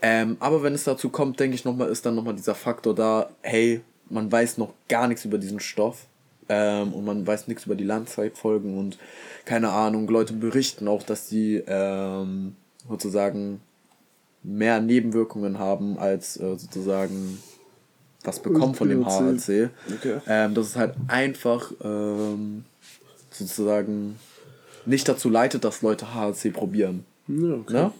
[0.00, 3.30] Ähm, aber wenn es dazu kommt, denke ich nochmal, ist dann nochmal dieser Faktor da,
[3.42, 3.80] hey,
[4.12, 6.06] man weiß noch gar nichts über diesen Stoff
[6.48, 8.98] ähm, und man weiß nichts über die Langzeitfolgen und
[9.44, 12.54] keine Ahnung, Leute berichten auch, dass sie ähm,
[12.88, 13.60] sozusagen
[14.42, 17.38] mehr Nebenwirkungen haben als äh, sozusagen
[18.24, 19.70] was bekommen von dem HHC.
[19.92, 20.20] Okay.
[20.28, 22.64] Ähm, dass es halt einfach ähm,
[23.30, 24.16] sozusagen
[24.86, 27.04] nicht dazu leitet, dass Leute HHC probieren.
[27.26, 27.72] Ja, okay.
[27.72, 27.92] Ne?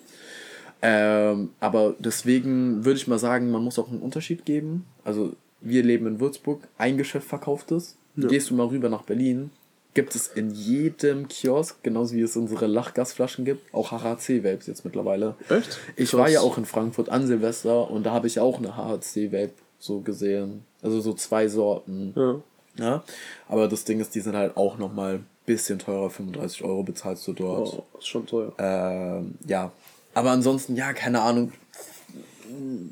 [0.84, 4.84] Ähm, aber deswegen würde ich mal sagen, man muss auch einen Unterschied geben.
[5.04, 7.96] Also wir leben in Würzburg, ein Geschäft verkauft es.
[8.16, 9.50] Gehst du mal rüber nach Berlin,
[9.94, 15.34] gibt es in jedem Kiosk, genauso wie es unsere Lachgasflaschen gibt, auch HHC-Vapes jetzt mittlerweile.
[15.48, 15.78] Echt?
[15.96, 16.20] Ich Krass.
[16.20, 20.00] war ja auch in Frankfurt an Silvester und da habe ich auch eine HHC-Vape so
[20.00, 20.64] gesehen.
[20.82, 22.12] Also so zwei Sorten.
[22.16, 22.40] Ja.
[22.78, 23.04] Ja?
[23.48, 26.10] Aber das Ding ist, die sind halt auch nochmal ein bisschen teurer.
[26.10, 27.74] 35 Euro bezahlst du dort.
[27.74, 28.52] Oh, ist schon teuer.
[28.58, 29.72] Ähm, ja.
[30.14, 31.52] Aber ansonsten, ja, keine Ahnung.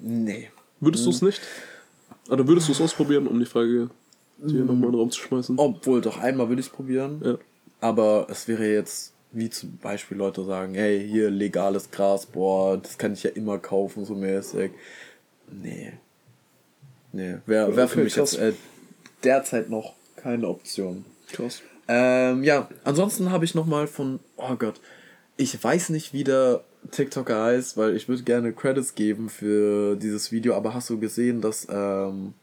[0.02, 0.50] Nee.
[0.80, 1.40] Würdest du es nicht?
[2.30, 3.90] Oder würdest du es ausprobieren, um die Frage
[4.38, 5.58] dir nochmal in den Raum zu schmeißen?
[5.58, 7.20] Obwohl, doch einmal würde ich es probieren.
[7.24, 7.38] Ja.
[7.80, 12.96] Aber es wäre jetzt, wie zum Beispiel Leute sagen, hey, hier legales Gras, boah, das
[12.98, 14.70] kann ich ja immer kaufen, so mäßig.
[15.50, 15.92] Nee.
[17.12, 18.32] Nee, wäre wär für Okay, mich krass.
[18.32, 18.52] jetzt äh,
[19.24, 21.04] derzeit noch keine Option.
[21.32, 21.62] Krass.
[21.88, 24.80] Ähm, ja, ansonsten habe ich nochmal von, oh Gott,
[25.36, 30.32] ich weiß nicht, wie der TikToker heißt, weil ich würde gerne Credits geben für dieses
[30.32, 32.34] Video, aber hast du gesehen, dass, ähm,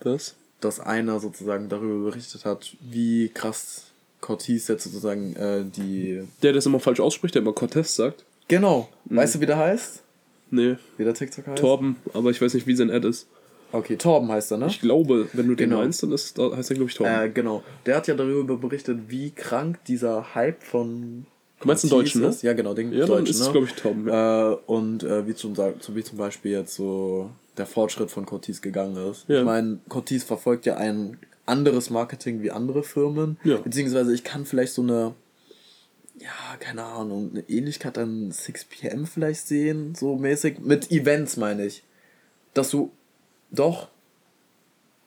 [0.00, 0.34] Das?
[0.60, 3.84] dass einer sozusagen darüber berichtet hat, wie krass
[4.20, 6.22] Cortez jetzt sozusagen äh, die...
[6.42, 8.24] Der, es immer falsch ausspricht, der immer Cortez sagt.
[8.48, 10.02] Genau, weißt du, wie der heißt?
[10.50, 11.60] Nee, Wie der TikToker heißt?
[11.60, 13.28] Torben, aber ich weiß nicht, wie sein Ad ist.
[13.72, 14.66] Okay, Torben heißt er, ne?
[14.66, 15.80] Ich glaube, wenn du den Genau.
[15.82, 17.14] meinst, dann ist, heißt er, glaube ich, Torben.
[17.14, 17.62] Äh, genau.
[17.86, 21.26] Der hat ja darüber berichtet, wie krank dieser Hype von.
[21.60, 22.36] Du meinst den Cortez Deutschen, ne?
[22.42, 23.34] Ja, genau, den ja, dann Deutschen.
[23.34, 23.52] ist ne?
[23.52, 24.08] glaube ich, Torben.
[24.08, 28.96] Äh, und äh, wie, zum, wie zum Beispiel jetzt so der Fortschritt von Cortez gegangen
[29.10, 29.26] ist.
[29.28, 29.40] Ja.
[29.40, 33.38] Ich meine, Cortez verfolgt ja ein anderes Marketing wie andere Firmen.
[33.44, 33.58] Ja.
[33.58, 35.14] Beziehungsweise ich kann vielleicht so eine,
[36.18, 40.60] ja, keine Ahnung, eine Ähnlichkeit an 6pm vielleicht sehen, so mäßig.
[40.60, 41.82] Mit Events meine ich.
[42.54, 42.90] Dass du
[43.50, 43.88] doch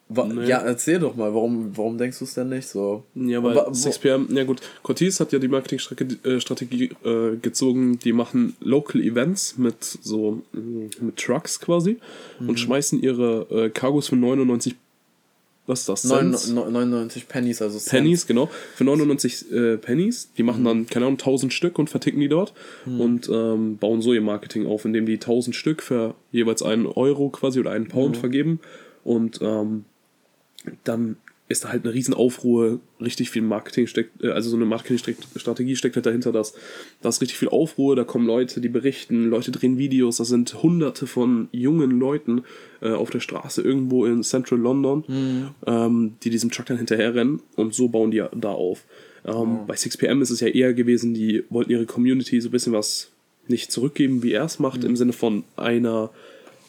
[0.08, 0.46] Nee.
[0.46, 3.04] Ja, erzähl doch mal, warum, warum denkst du es denn nicht so?
[3.14, 7.98] Ja, weil Wa- wo- 6pm, ja gut, Cortez hat ja die Marketingstrategie äh, äh, gezogen,
[7.98, 11.96] die machen Local Events mit so, mh, mit Trucks quasi
[12.38, 12.48] Mhm.
[12.50, 14.74] und schmeißen ihre äh, Cargos für 99,
[15.66, 16.50] was ist das, Cents?
[16.50, 17.88] neun- 99 Pennies, also Cents.
[17.90, 22.20] Pennies, genau, für 99 äh, Pennies, die machen dann, keine Ahnung, 1000 Stück und verticken
[22.20, 22.52] die dort
[22.84, 27.30] und ähm, bauen so ihr Marketing auf, indem die 1000 Stück für jeweils einen Euro
[27.30, 28.60] quasi oder einen Pound vergeben
[29.02, 29.86] und ähm,
[30.84, 34.64] dann ist da halt eine riesen Aufruhr, richtig viel Marketing steckt, äh, also so eine
[34.64, 36.54] Marketingstrategie steckt halt dahinter, dass
[37.02, 40.62] da ist richtig viel Aufruhr, da kommen Leute, die berichten, Leute drehen Videos, da sind
[40.62, 42.44] hunderte von jungen Leuten
[42.80, 45.04] äh, auf der Straße irgendwo in Central London,
[45.66, 48.84] ähm, die diesem Truck dann hinterherrennen und so bauen die da auf.
[49.26, 52.72] Ähm, Bei 6pm ist es ja eher gewesen, die wollten ihre Community so ein bisschen
[52.72, 53.10] was
[53.48, 56.10] nicht zurückgeben, wie er es macht, im Sinne von einer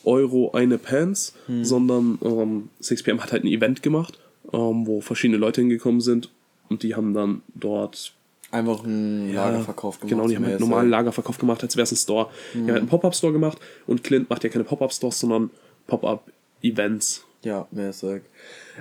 [0.06, 4.20] Euro eine Pants, sondern ähm, 6pm hat halt ein Event gemacht,
[4.54, 6.30] ähm, wo verschiedene Leute hingekommen sind
[6.70, 8.14] und die haben dann dort
[8.52, 10.10] Einfach einen Lagerverkauf gemacht.
[10.12, 12.30] Genau, die haben halt normalen Lagerverkauf gemacht, als wäre es ein Store.
[12.54, 15.50] Die haben halt einen Pop-Up-Store gemacht und Clint macht ja keine Pop-Up-Stores, sondern
[15.88, 17.26] Pop-Up-Events.
[17.44, 18.22] Ja, mäßig.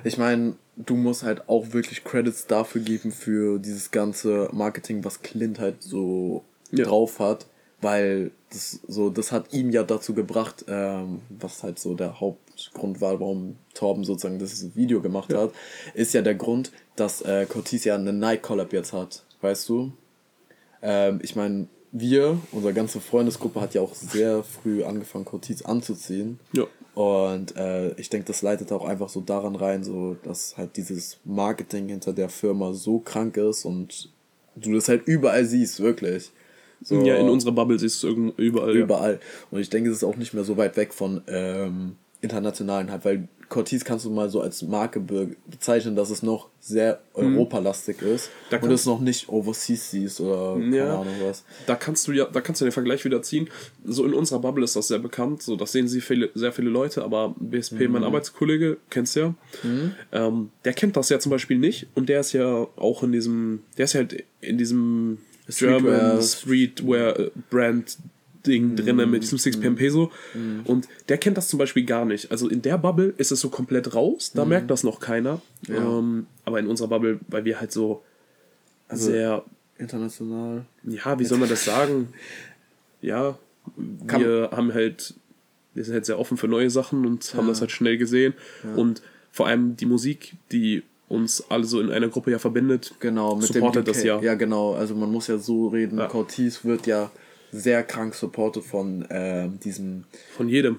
[0.04, 5.22] Ich meine, du musst halt auch wirklich Credits dafür geben für dieses ganze Marketing, was
[5.22, 6.84] Clint halt so Ja.
[6.84, 7.46] drauf hat,
[7.84, 13.00] weil das so, das hat ihn ja dazu gebracht, ähm, was halt so der Hauptgrund
[13.00, 15.52] war, warum Torben sozusagen dieses Video gemacht hat,
[15.94, 19.92] ist ja der Grund, dass äh, Cortez ja eine Nike Collab jetzt hat, weißt du?
[20.82, 26.40] Ähm, ich meine, wir, unsere ganze Freundesgruppe hat ja auch sehr früh angefangen, Cortez anzuziehen.
[26.52, 26.66] Ja.
[26.94, 31.18] Und äh, ich denke, das leitet auch einfach so daran rein, so dass halt dieses
[31.24, 34.10] Marketing hinter der Firma so krank ist und
[34.56, 36.30] du das halt überall siehst, wirklich.
[36.84, 38.76] So, Ja, in unserer Bubble siehst du es irgend- überall.
[38.76, 38.84] Ja.
[38.84, 39.20] überall.
[39.50, 43.04] Und ich denke, es ist auch nicht mehr so weit weg von ähm, internationalen halt,
[43.04, 48.00] weil Cortez kannst du mal so als Marke be bezeichnen, dass es noch sehr europalastig
[48.00, 48.30] ist Mhm.
[48.50, 51.00] Da und es noch nicht overseas siehst oder keine Ja.
[51.00, 51.44] Ahnung was.
[51.66, 53.48] Da kannst du ja, da kannst du den Vergleich wieder ziehen.
[53.84, 56.70] So in unserer Bubble ist das sehr bekannt, so das sehen sie viele, sehr viele
[56.70, 57.92] Leute, aber BSP, Mhm.
[57.92, 59.34] mein Arbeitskollege, kennst ja,
[60.12, 63.60] ähm, der kennt das ja zum Beispiel nicht und der ist ja auch in diesem,
[63.76, 65.18] der ist ja halt in diesem.
[65.48, 67.98] German Streetwear äh, Brand
[68.46, 68.76] Ding Mhm.
[68.76, 70.10] drinne mit diesem 6 PM Peso
[70.64, 72.30] und der kennt das zum Beispiel gar nicht.
[72.30, 74.36] Also in der Bubble ist es so komplett raus, Mhm.
[74.38, 75.40] da merkt das noch keiner.
[75.68, 78.02] Ähm, aber in unserer Bubble, weil wir halt so
[78.88, 79.44] Also- sehr
[79.78, 80.66] International.
[80.84, 82.08] ja, wie soll man das sagen?
[83.00, 83.38] Ja,
[84.06, 85.14] Kann- wir haben halt,
[85.74, 88.32] wir sind halt sehr offen für neue Sachen und haben das halt schnell gesehen.
[88.76, 90.82] Und vor allem die Musik, die
[91.14, 94.04] uns alle so in einer Gruppe ja verbindet, Genau, mit supportet dem das UK.
[94.06, 94.20] ja.
[94.20, 94.74] Ja, genau.
[94.74, 95.98] Also man muss ja so reden.
[95.98, 96.06] Ja.
[96.06, 97.10] Cortez wird ja
[97.52, 100.04] sehr krank supportet von ähm, diesem,
[100.36, 100.78] Von jedem.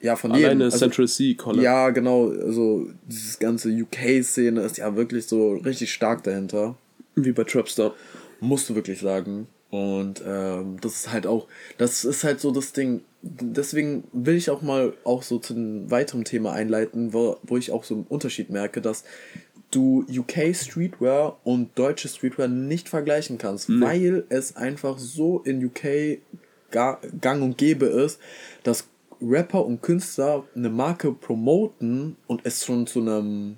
[0.00, 0.62] ja, von Alleine jedem.
[0.62, 1.62] Also, Central Sea Collab.
[1.62, 2.30] ja, genau.
[2.30, 6.76] Also dieses ganze UK-Szene ist ja wirklich so richtig stark dahinter.
[7.16, 7.94] Wie bei Trapstar.
[8.40, 9.46] Musst du wirklich sagen.
[9.74, 13.02] Und ähm, das ist halt auch, das ist halt so das Ding.
[13.22, 17.72] Deswegen will ich auch mal auch so zu einem weiteren Thema einleiten, wo, wo ich
[17.72, 19.02] auch so einen Unterschied merke, dass
[19.72, 26.18] du UK Streetwear und deutsche Streetwear nicht vergleichen kannst, weil es einfach so in UK
[26.70, 28.20] ga, gang und gäbe ist,
[28.62, 28.86] dass
[29.20, 33.56] Rapper und Künstler eine Marke promoten und es schon zu einem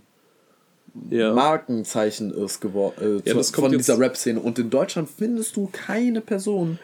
[1.11, 1.32] Ja.
[1.35, 4.40] Markenzeichen ist geworden äh, Ja, zu- das kommt von dieser Rap-Szene.
[4.40, 6.78] Und in Deutschland findest du keine Person,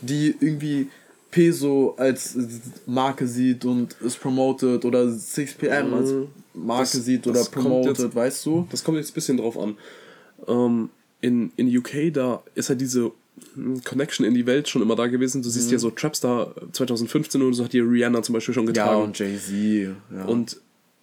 [0.00, 0.88] die irgendwie
[1.30, 2.36] Peso als
[2.86, 6.12] Marke sieht und es promotet oder 6pm als
[6.54, 8.66] Marke Das- sieht oder promotet, jetzt- weißt du?
[8.70, 9.76] Das kommt jetzt ein bisschen drauf an.
[10.48, 13.10] Ähm, in, in UK, da ist halt diese
[13.54, 15.42] hm, Connection in die Welt schon immer da gewesen.
[15.42, 15.52] Du Mhm.
[15.52, 18.90] siehst ja so Trapstar 2015 oder so hat die Rihanna zum Beispiel schon getragen.
[18.98, 19.96] Ja, und Jay-Z.
[20.14, 20.24] Ja.
[20.24, 20.58] und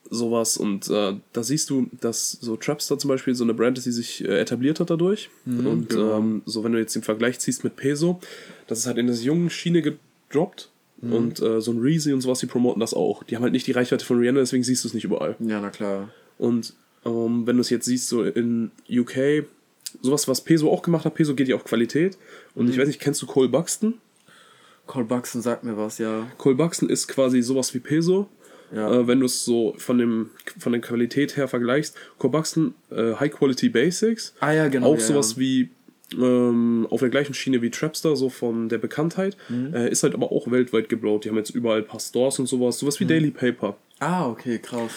[0.10, 0.58] sowas.
[0.58, 3.92] Und äh, da siehst du, dass so Trapstar zum Beispiel so eine Brand ist, die
[3.92, 5.30] sich äh, etabliert hat dadurch.
[5.46, 6.18] und genau.
[6.18, 8.20] ähm, so, wenn du jetzt den Vergleich ziehst mit Peso,
[8.68, 10.70] das ist halt in das jungen Schiene gedroppt.
[11.02, 11.14] Mhm.
[11.14, 13.24] Und äh, so ein Reezy und sowas, die promoten das auch.
[13.24, 15.36] Die haben halt nicht die Reichweite von Rihanna, deswegen siehst du es nicht überall.
[15.40, 16.10] ja, na klar.
[16.38, 16.74] Und
[17.06, 19.46] ähm, wenn du es jetzt siehst, so in UK,
[20.02, 22.18] sowas, was Peso auch gemacht hat, Peso geht ja auf Qualität.
[22.56, 22.72] Und Mhm.
[22.72, 23.96] ich weiß nicht, kennst du Cole Buxton?
[24.86, 26.28] Cole Buxton sagt mir was, ja.
[26.38, 28.28] Cole Buxton ist quasi sowas wie Peso.
[28.74, 28.92] Ja.
[28.92, 31.96] Äh, wenn du es so von, dem, von der Qualität her vergleichst.
[32.20, 34.34] Buxton, äh, High Quality Basics.
[34.40, 34.88] Ah ja, genau.
[34.88, 35.40] auch ja, sowas ja.
[35.40, 35.70] wie
[36.18, 39.38] ähm, auf der gleichen Schiene wie Trapstar, so von der Bekanntheit.
[39.50, 39.74] Mhm.
[39.74, 41.26] Äh, ist halt aber auch weltweit geblowt.
[41.26, 42.80] Die haben jetzt überall ein paar Stores und sowas.
[42.80, 43.04] Sowas Mhm.
[43.04, 43.78] wie Daily Paper.
[44.00, 44.92] Ah, okay, krass.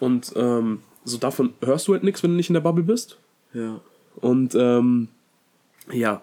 [0.00, 3.18] Und ähm, so davon hörst du halt nichts, wenn du nicht in der Bubble bist.
[3.54, 3.80] Ja.
[4.16, 5.08] Und ähm,
[5.90, 6.22] ja,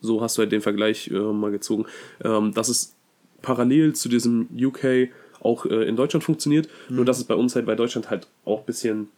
[0.00, 1.86] so hast du halt den Vergleich äh, mal gezogen.
[2.22, 2.94] Ähm, dass es
[3.42, 5.08] parallel zu diesem UK
[5.46, 6.68] auch äh, in Deutschland funktioniert.
[6.88, 9.08] Nur dass es bei uns halt bei Deutschland halt auch ein bisschen,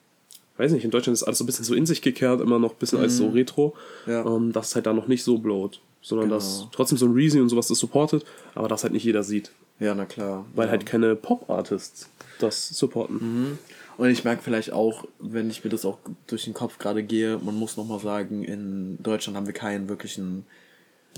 [0.58, 2.72] weiß nicht, in Deutschland ist alles so ein bisschen so in sich gekehrt, immer noch
[2.72, 3.74] ein bisschen als so Retro,
[4.06, 4.24] Ja.
[4.24, 5.80] ähm, dass es halt da noch nicht so blowt.
[6.00, 6.70] Sondern dass Genau.
[6.72, 9.50] trotzdem so ein Reezy und sowas das supportet, aber das halt nicht jeder sieht.
[9.80, 10.44] Ja, na klar.
[10.54, 10.70] Weil ja.
[10.72, 13.58] halt keine Pop-Artists das supporten.
[13.96, 17.38] Und ich merke vielleicht auch, wenn ich mir das auch durch den Kopf gerade gehe,
[17.38, 20.44] man muss nochmal sagen, in Deutschland haben wir keinen wirklichen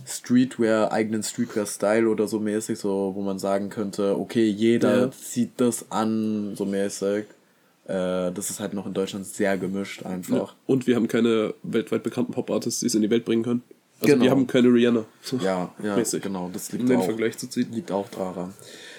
[0.07, 5.11] Streetwear, eigenen Streetwear-Style oder so mäßig, so wo man sagen könnte, okay, jeder Ja.
[5.11, 7.25] zieht das an, so mäßig.
[7.87, 10.37] Äh, das ist halt noch in Deutschland sehr gemischt einfach.
[10.37, 10.49] Ja.
[10.67, 13.63] Und wir haben keine weltweit bekannten Pop-Artists, die es in die Welt bringen können.
[14.01, 14.25] Also Genau.
[14.25, 15.05] wir haben keine Rihanna.
[15.43, 16.23] Ja, ja, Mäßig.
[16.23, 17.69] genau, das Um liegt den auch, Vergleich zu ziehen.
[17.73, 18.55] liegt auch daran.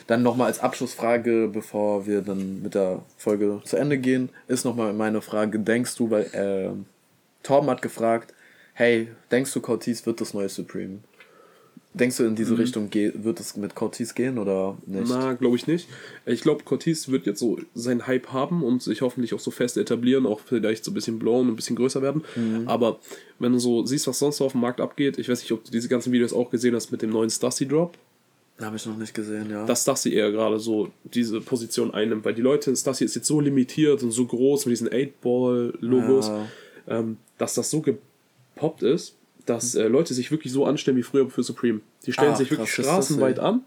[0.07, 4.93] Dann nochmal als Abschlussfrage, bevor wir dann mit der Folge zu Ende gehen, ist nochmal
[4.93, 6.69] meine Frage, denkst du, weil äh,
[7.43, 8.33] Torben hat gefragt,
[8.73, 10.99] hey, denkst du, Cortez wird das neue Supreme?
[11.93, 15.09] Denkst du, in diese Richtung ge wird es mit Cortez gehen oder nicht?
[15.09, 15.89] Na, glaube ich nicht.
[16.25, 19.75] Ich glaube, Cortez wird jetzt so seinen Hype haben und sich hoffentlich auch so fest
[19.75, 22.23] etablieren, auch vielleicht so ein bisschen blown und ein bisschen größer werden.
[22.65, 22.99] Aber
[23.39, 25.65] wenn du so siehst, was sonst so auf dem Markt abgeht, ich weiß nicht, ob
[25.65, 27.97] du diese ganzen Videos auch gesehen hast mit dem neuen Stussy Drop,
[28.61, 29.65] Habe ich noch nicht gesehen, ja.
[29.65, 33.41] dass Stussy eher gerade so diese Position einnimmt, weil die Leute, Stussy ist jetzt so
[33.41, 36.47] limitiert und so groß mit diesen 8-Ball-Logos, Ja.
[36.87, 37.81] ähm, dass das so
[38.61, 41.81] gepoppt ist, dass äh, Leute sich wirklich so anstellen wie früher für Supreme.
[42.05, 43.47] Die stellen Ah, sich wirklich krass, das straßenweit Stussy.
[43.47, 43.61] an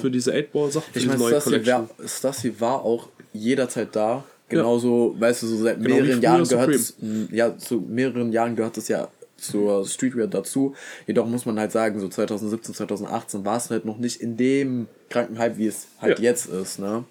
[0.00, 1.88] für diese 8-Ball-Sachen, für Ich diese meine, neue Stassi, Collection.
[1.98, 4.24] wär- Stassi war auch jederzeit da.
[4.48, 6.94] Genauso, weißt du, so seit Genau mehreren Jahren gehört es,
[7.30, 10.74] ja, zu mehreren Jahren gehört es ja zur Streetwear dazu.
[11.06, 14.86] Jedoch muss man halt sagen, so 2017, 2018 war es halt noch nicht in dem
[15.10, 16.24] kranken Hype, wie es halt Ja.
[16.30, 17.04] jetzt ist, ne?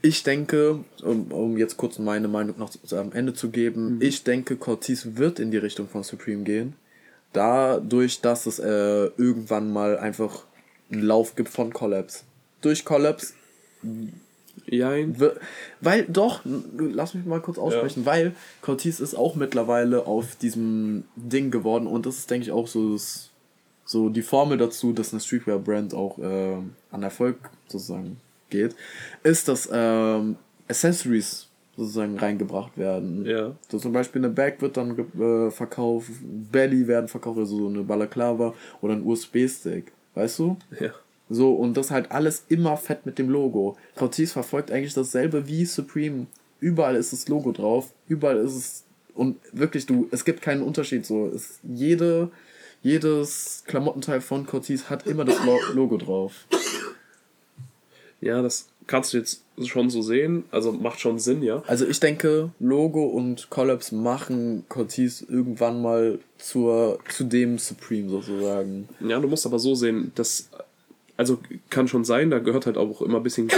[0.00, 4.02] Ich denke, um, um jetzt kurz meine Meinung noch am Ende zu geben, Mhm.
[4.02, 6.74] ich denke, Cortez wird in die Richtung von Supreme gehen.
[7.32, 10.44] Dadurch, dass es äh, irgendwann mal einfach
[10.90, 12.24] einen Lauf gibt von Collabs.
[12.62, 13.34] Durch Collabs
[14.66, 15.16] Jein.
[15.80, 16.40] Weil doch,
[16.76, 22.06] lass mich mal kurz aussprechen, weil Cortez ist auch mittlerweile auf diesem Ding geworden und
[22.06, 23.30] das ist, denke ich, auch so, das,
[23.84, 26.56] so die Formel dazu, dass eine Streetwear-Brand auch äh,
[26.90, 27.36] an Erfolg
[27.68, 28.18] sozusagen
[28.50, 28.74] geht,
[29.22, 30.36] ist, dass ähm,
[30.68, 33.24] Accessories sozusagen reingebracht werden.
[33.24, 33.54] Ja.
[33.68, 37.84] So zum Beispiel eine Bag wird dann äh, verkauft, Belly werden verkauft, also so eine
[37.84, 40.56] Balaklava oder ein USB-Stick, weißt du?
[40.80, 40.90] Ja.
[41.30, 43.76] So, und das halt alles immer fett mit dem Logo.
[43.94, 46.26] Cortez verfolgt eigentlich dasselbe wie Supreme.
[46.60, 48.84] Überall ist das Logo drauf, überall ist es.
[49.14, 51.04] Und wirklich, du, es gibt keinen Unterschied.
[51.04, 52.30] So, es, jede,
[52.82, 56.46] jedes Klamottenteil von Cortez hat immer das Lo Logo drauf.
[58.20, 60.44] Ja, das kannst du jetzt schon so sehen.
[60.50, 61.62] Also macht schon Sinn, ja.
[61.66, 68.88] Also ich denke, Logo und Collabs machen Cortez irgendwann mal zur, zu dem Supreme sozusagen.
[69.00, 70.48] Ja, du musst aber so sehen, dass.
[71.16, 73.48] Also kann schon sein, da gehört halt auch immer ein bisschen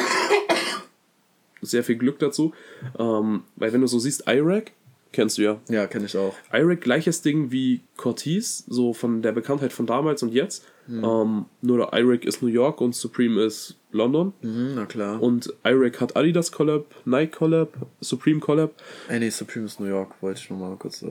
[1.61, 2.55] sehr viel Glück dazu.
[2.99, 4.73] Ähm, weil wenn du so siehst, IRAC,
[5.13, 5.61] kennst du ja.
[5.69, 6.35] Ja, kenne ich auch.
[6.55, 10.65] IRAC gleiches Ding wie Cortez, so von der Bekanntheit von damals und jetzt.
[10.91, 14.33] Ähm, nur der IRAC ist New York und Supreme ist London.
[14.43, 15.23] Mhm, na klar.
[15.23, 18.73] Und IRAC hat Adidas Collab, Nike Collab, Supreme Collab.
[19.09, 21.09] Ey, nee, Supreme ist New York, wollte ich nochmal kurz äh,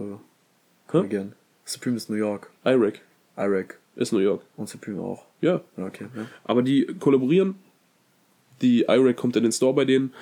[0.88, 1.34] korrigieren.
[1.66, 2.50] Supreme ist New York.
[2.66, 3.02] IRAC
[3.38, 4.42] Iraq ist New York.
[4.58, 5.26] und Supreme auch.
[5.42, 5.62] Ja.
[5.78, 6.26] Okay, ja.
[6.44, 7.56] Aber die kollaborieren.
[8.62, 10.14] Die IRAC kommt in den Store bei denen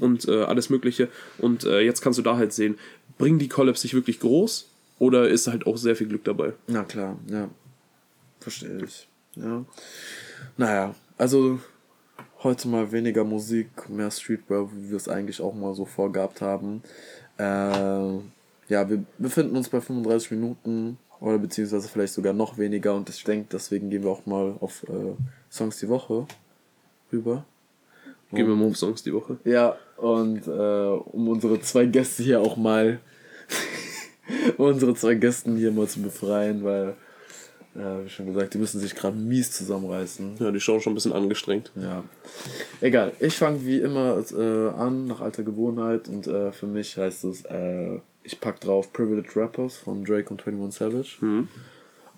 [0.00, 1.08] und äh, alles Mögliche.
[1.36, 2.78] Und äh, jetzt kannst du da halt sehen,
[3.18, 4.66] bringen die Collabs sich wirklich groß
[4.98, 6.54] oder ist halt auch sehr viel Glück dabei?
[6.68, 7.50] Na klar, ja.
[8.42, 9.08] Verstehe ich.
[9.36, 9.64] Ja.
[10.56, 11.60] Naja, also
[12.42, 16.82] heute mal weniger Musik, mehr Streetwear, wie wir es eigentlich auch mal so vorgehabt haben.
[17.38, 17.42] Äh,
[18.68, 23.22] ja, wir befinden uns bei 35 Minuten oder beziehungsweise vielleicht sogar noch weniger und ich
[23.24, 25.14] denke, deswegen gehen wir auch mal auf äh,
[25.50, 26.26] Songs die Woche
[27.12, 27.44] rüber.
[28.32, 29.36] Gehen wir mal auf Songs die Woche.
[29.44, 32.98] Ja, und äh, um unsere zwei Gäste hier auch mal,
[34.56, 36.96] um unsere zwei Gästen hier mal zu befreien, weil,
[37.74, 40.36] äh, wie schon gesagt, die müssen sich gerade mies zusammenreißen.
[40.38, 41.72] Ja, die schauen schon ein bisschen angestrengt.
[41.74, 42.04] Ja.
[42.80, 47.24] Egal, ich fange wie immer äh, an, nach alter Gewohnheit, und äh, für mich heißt
[47.24, 51.18] es, äh, ich pack drauf Privileged Rappers von Drake und 21 Savage.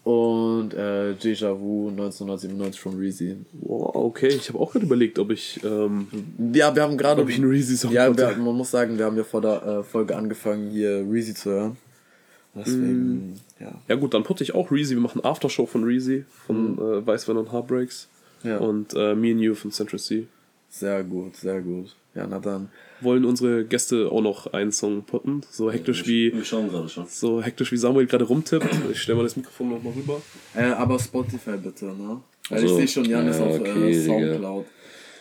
[0.05, 3.38] Und äh, Deja Vu 1997 von Reezy.
[3.53, 6.09] Wow, okay, ich habe auch gerade überlegt, ob ich, ähm,
[6.53, 7.23] Ja, wir haben gerade.
[7.23, 9.83] ob ich einen Reezy-Song Ja, wir, man muss sagen, wir haben ja vor der äh,
[9.83, 11.77] Folge angefangen, hier Reezy zu hören.
[12.57, 13.73] Deswegen, ja.
[13.89, 14.95] Ja gut, dann putte ich auch Reezy.
[14.95, 18.09] Wir machen Aftershow von Reezy, von äh, Weißwein und Heartbreaks.
[18.43, 18.59] Ja.
[18.59, 20.26] Und äh, Me and You von Central C.
[20.68, 21.95] Sehr gut, sehr gut.
[22.14, 22.68] Ja, na dann.
[23.01, 25.43] Wollen unsere Gäste auch noch einen Song putten?
[25.51, 27.07] So hektisch wie, Wir schauen gerade schon.
[27.09, 28.68] so hektisch wie Samuel gerade rumtippt.
[28.93, 30.20] Ich stelle mal das Mikrofon noch mal rüber.
[30.55, 32.20] Äh, aber Spotify bitte, ne?
[32.51, 34.05] Weil Also, ich sehe schon, Jan ist ja, auf okay, äh, Digga.
[34.05, 34.64] Soundcloud.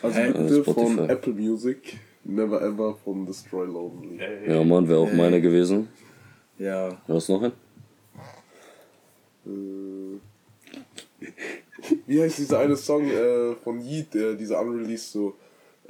[0.03, 0.28] Also Hey.
[0.34, 0.74] bitte Äh, Spotify.
[0.95, 4.20] von Apple Music, Never Ever von Destroy Lonely.
[4.47, 5.16] Ja, Mann, wäre auch Ey.
[5.18, 5.88] meiner gewesen.
[6.58, 6.89] Ja.
[7.08, 7.54] Hast noch einen?
[9.45, 10.20] Äh,
[12.08, 15.36] Wie heißt dieser eine Song äh, von Yeet, der dieser unreleased so.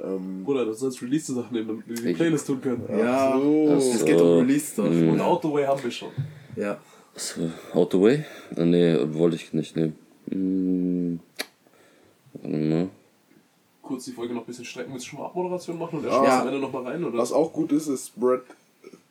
[0.00, 2.84] Ähm, Bruder, du sollst released Sachen nehmen, damit wir die Playlist tun können.
[2.98, 3.74] Ja, so.
[3.74, 4.86] es geht um Release-Stuff.
[4.86, 6.10] Und Autoway haben wir schon.
[6.56, 6.78] Ja.
[7.14, 8.24] Was, äh, Out the Way?
[8.56, 9.96] Äh, nee, wollte ich nicht nehmen.
[10.30, 11.20] Hm.
[12.32, 12.88] Warte mal.
[13.82, 16.10] Kurz die Folge noch ein bisschen strecken, willst du schon mal Abmoderation machen und er
[16.10, 16.40] Ja.
[16.40, 17.04] am Ende noch mal rein?
[17.04, 17.18] Oder?
[17.18, 18.42] was auch gut ist, ist Spread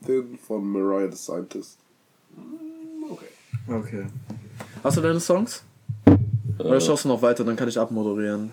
[0.05, 1.78] Thin von Mariah the Scientist.
[3.09, 3.26] Okay.
[3.67, 4.05] Okay.
[4.84, 5.63] Hast du deine Songs?
[6.59, 8.51] Oder schaust du noch weiter, dann kann ich abmoderieren.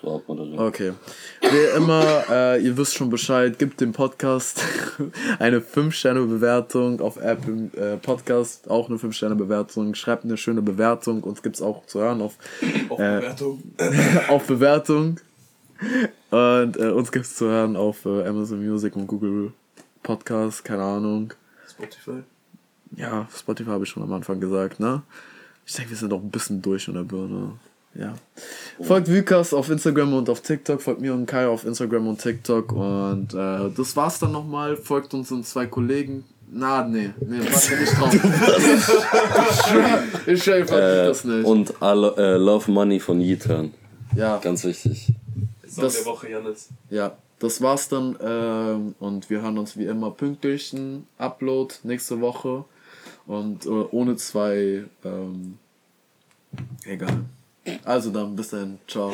[0.00, 0.58] Du abmoderieren.
[0.58, 0.92] Okay.
[1.40, 4.60] Wie immer, äh, ihr wisst schon Bescheid, gebt dem Podcast
[5.38, 9.94] eine 5-Sterne-Bewertung auf Apple äh, Podcast, auch eine 5-Sterne-Bewertung.
[9.94, 12.36] Schreibt eine schöne Bewertung, uns gibt's auch zu hören auf,
[12.88, 13.62] Auf Äh, Bewertung.
[14.28, 15.20] auf Bewertung.
[16.30, 19.52] Und äh, uns gibt's zu hören auf äh, Amazon Music und Google
[20.02, 21.32] Podcast, keine Ahnung.
[21.70, 22.22] Spotify.
[22.96, 25.02] Ja, Spotify habe ich schon am Anfang gesagt, ne?
[25.66, 27.52] Ich denke, wir sind auch ein bisschen durch in der Birne.
[27.94, 28.14] Ja.
[28.80, 30.80] Folgt Vukas auf Instagram und auf TikTok.
[30.82, 32.72] Folgt mir und Kai auf Instagram und TikTok.
[32.72, 34.76] Und äh, das war's dann nochmal.
[34.76, 36.24] Folgt unseren zwei Kollegen.
[36.50, 38.12] Na, nee, nee, warte nicht drauf.
[40.26, 41.44] ich ich ich folgt Äh, das nicht.
[41.46, 43.72] und All, äh, Love Money von hören.
[44.14, 45.14] ja, Ganz wichtig.
[45.68, 46.68] Song Das- der Woche, Janis.
[46.90, 47.12] ja,
[47.42, 48.16] das war's dann.
[48.22, 52.64] Ähm, und wir hören uns wie immer pünktlich ein Upload nächste Woche.
[53.26, 54.84] Und äh, ohne zwei.
[55.04, 55.58] Ähm,
[56.84, 57.24] egal.
[57.84, 58.78] Also dann, bis dann.
[58.86, 59.12] Ciao.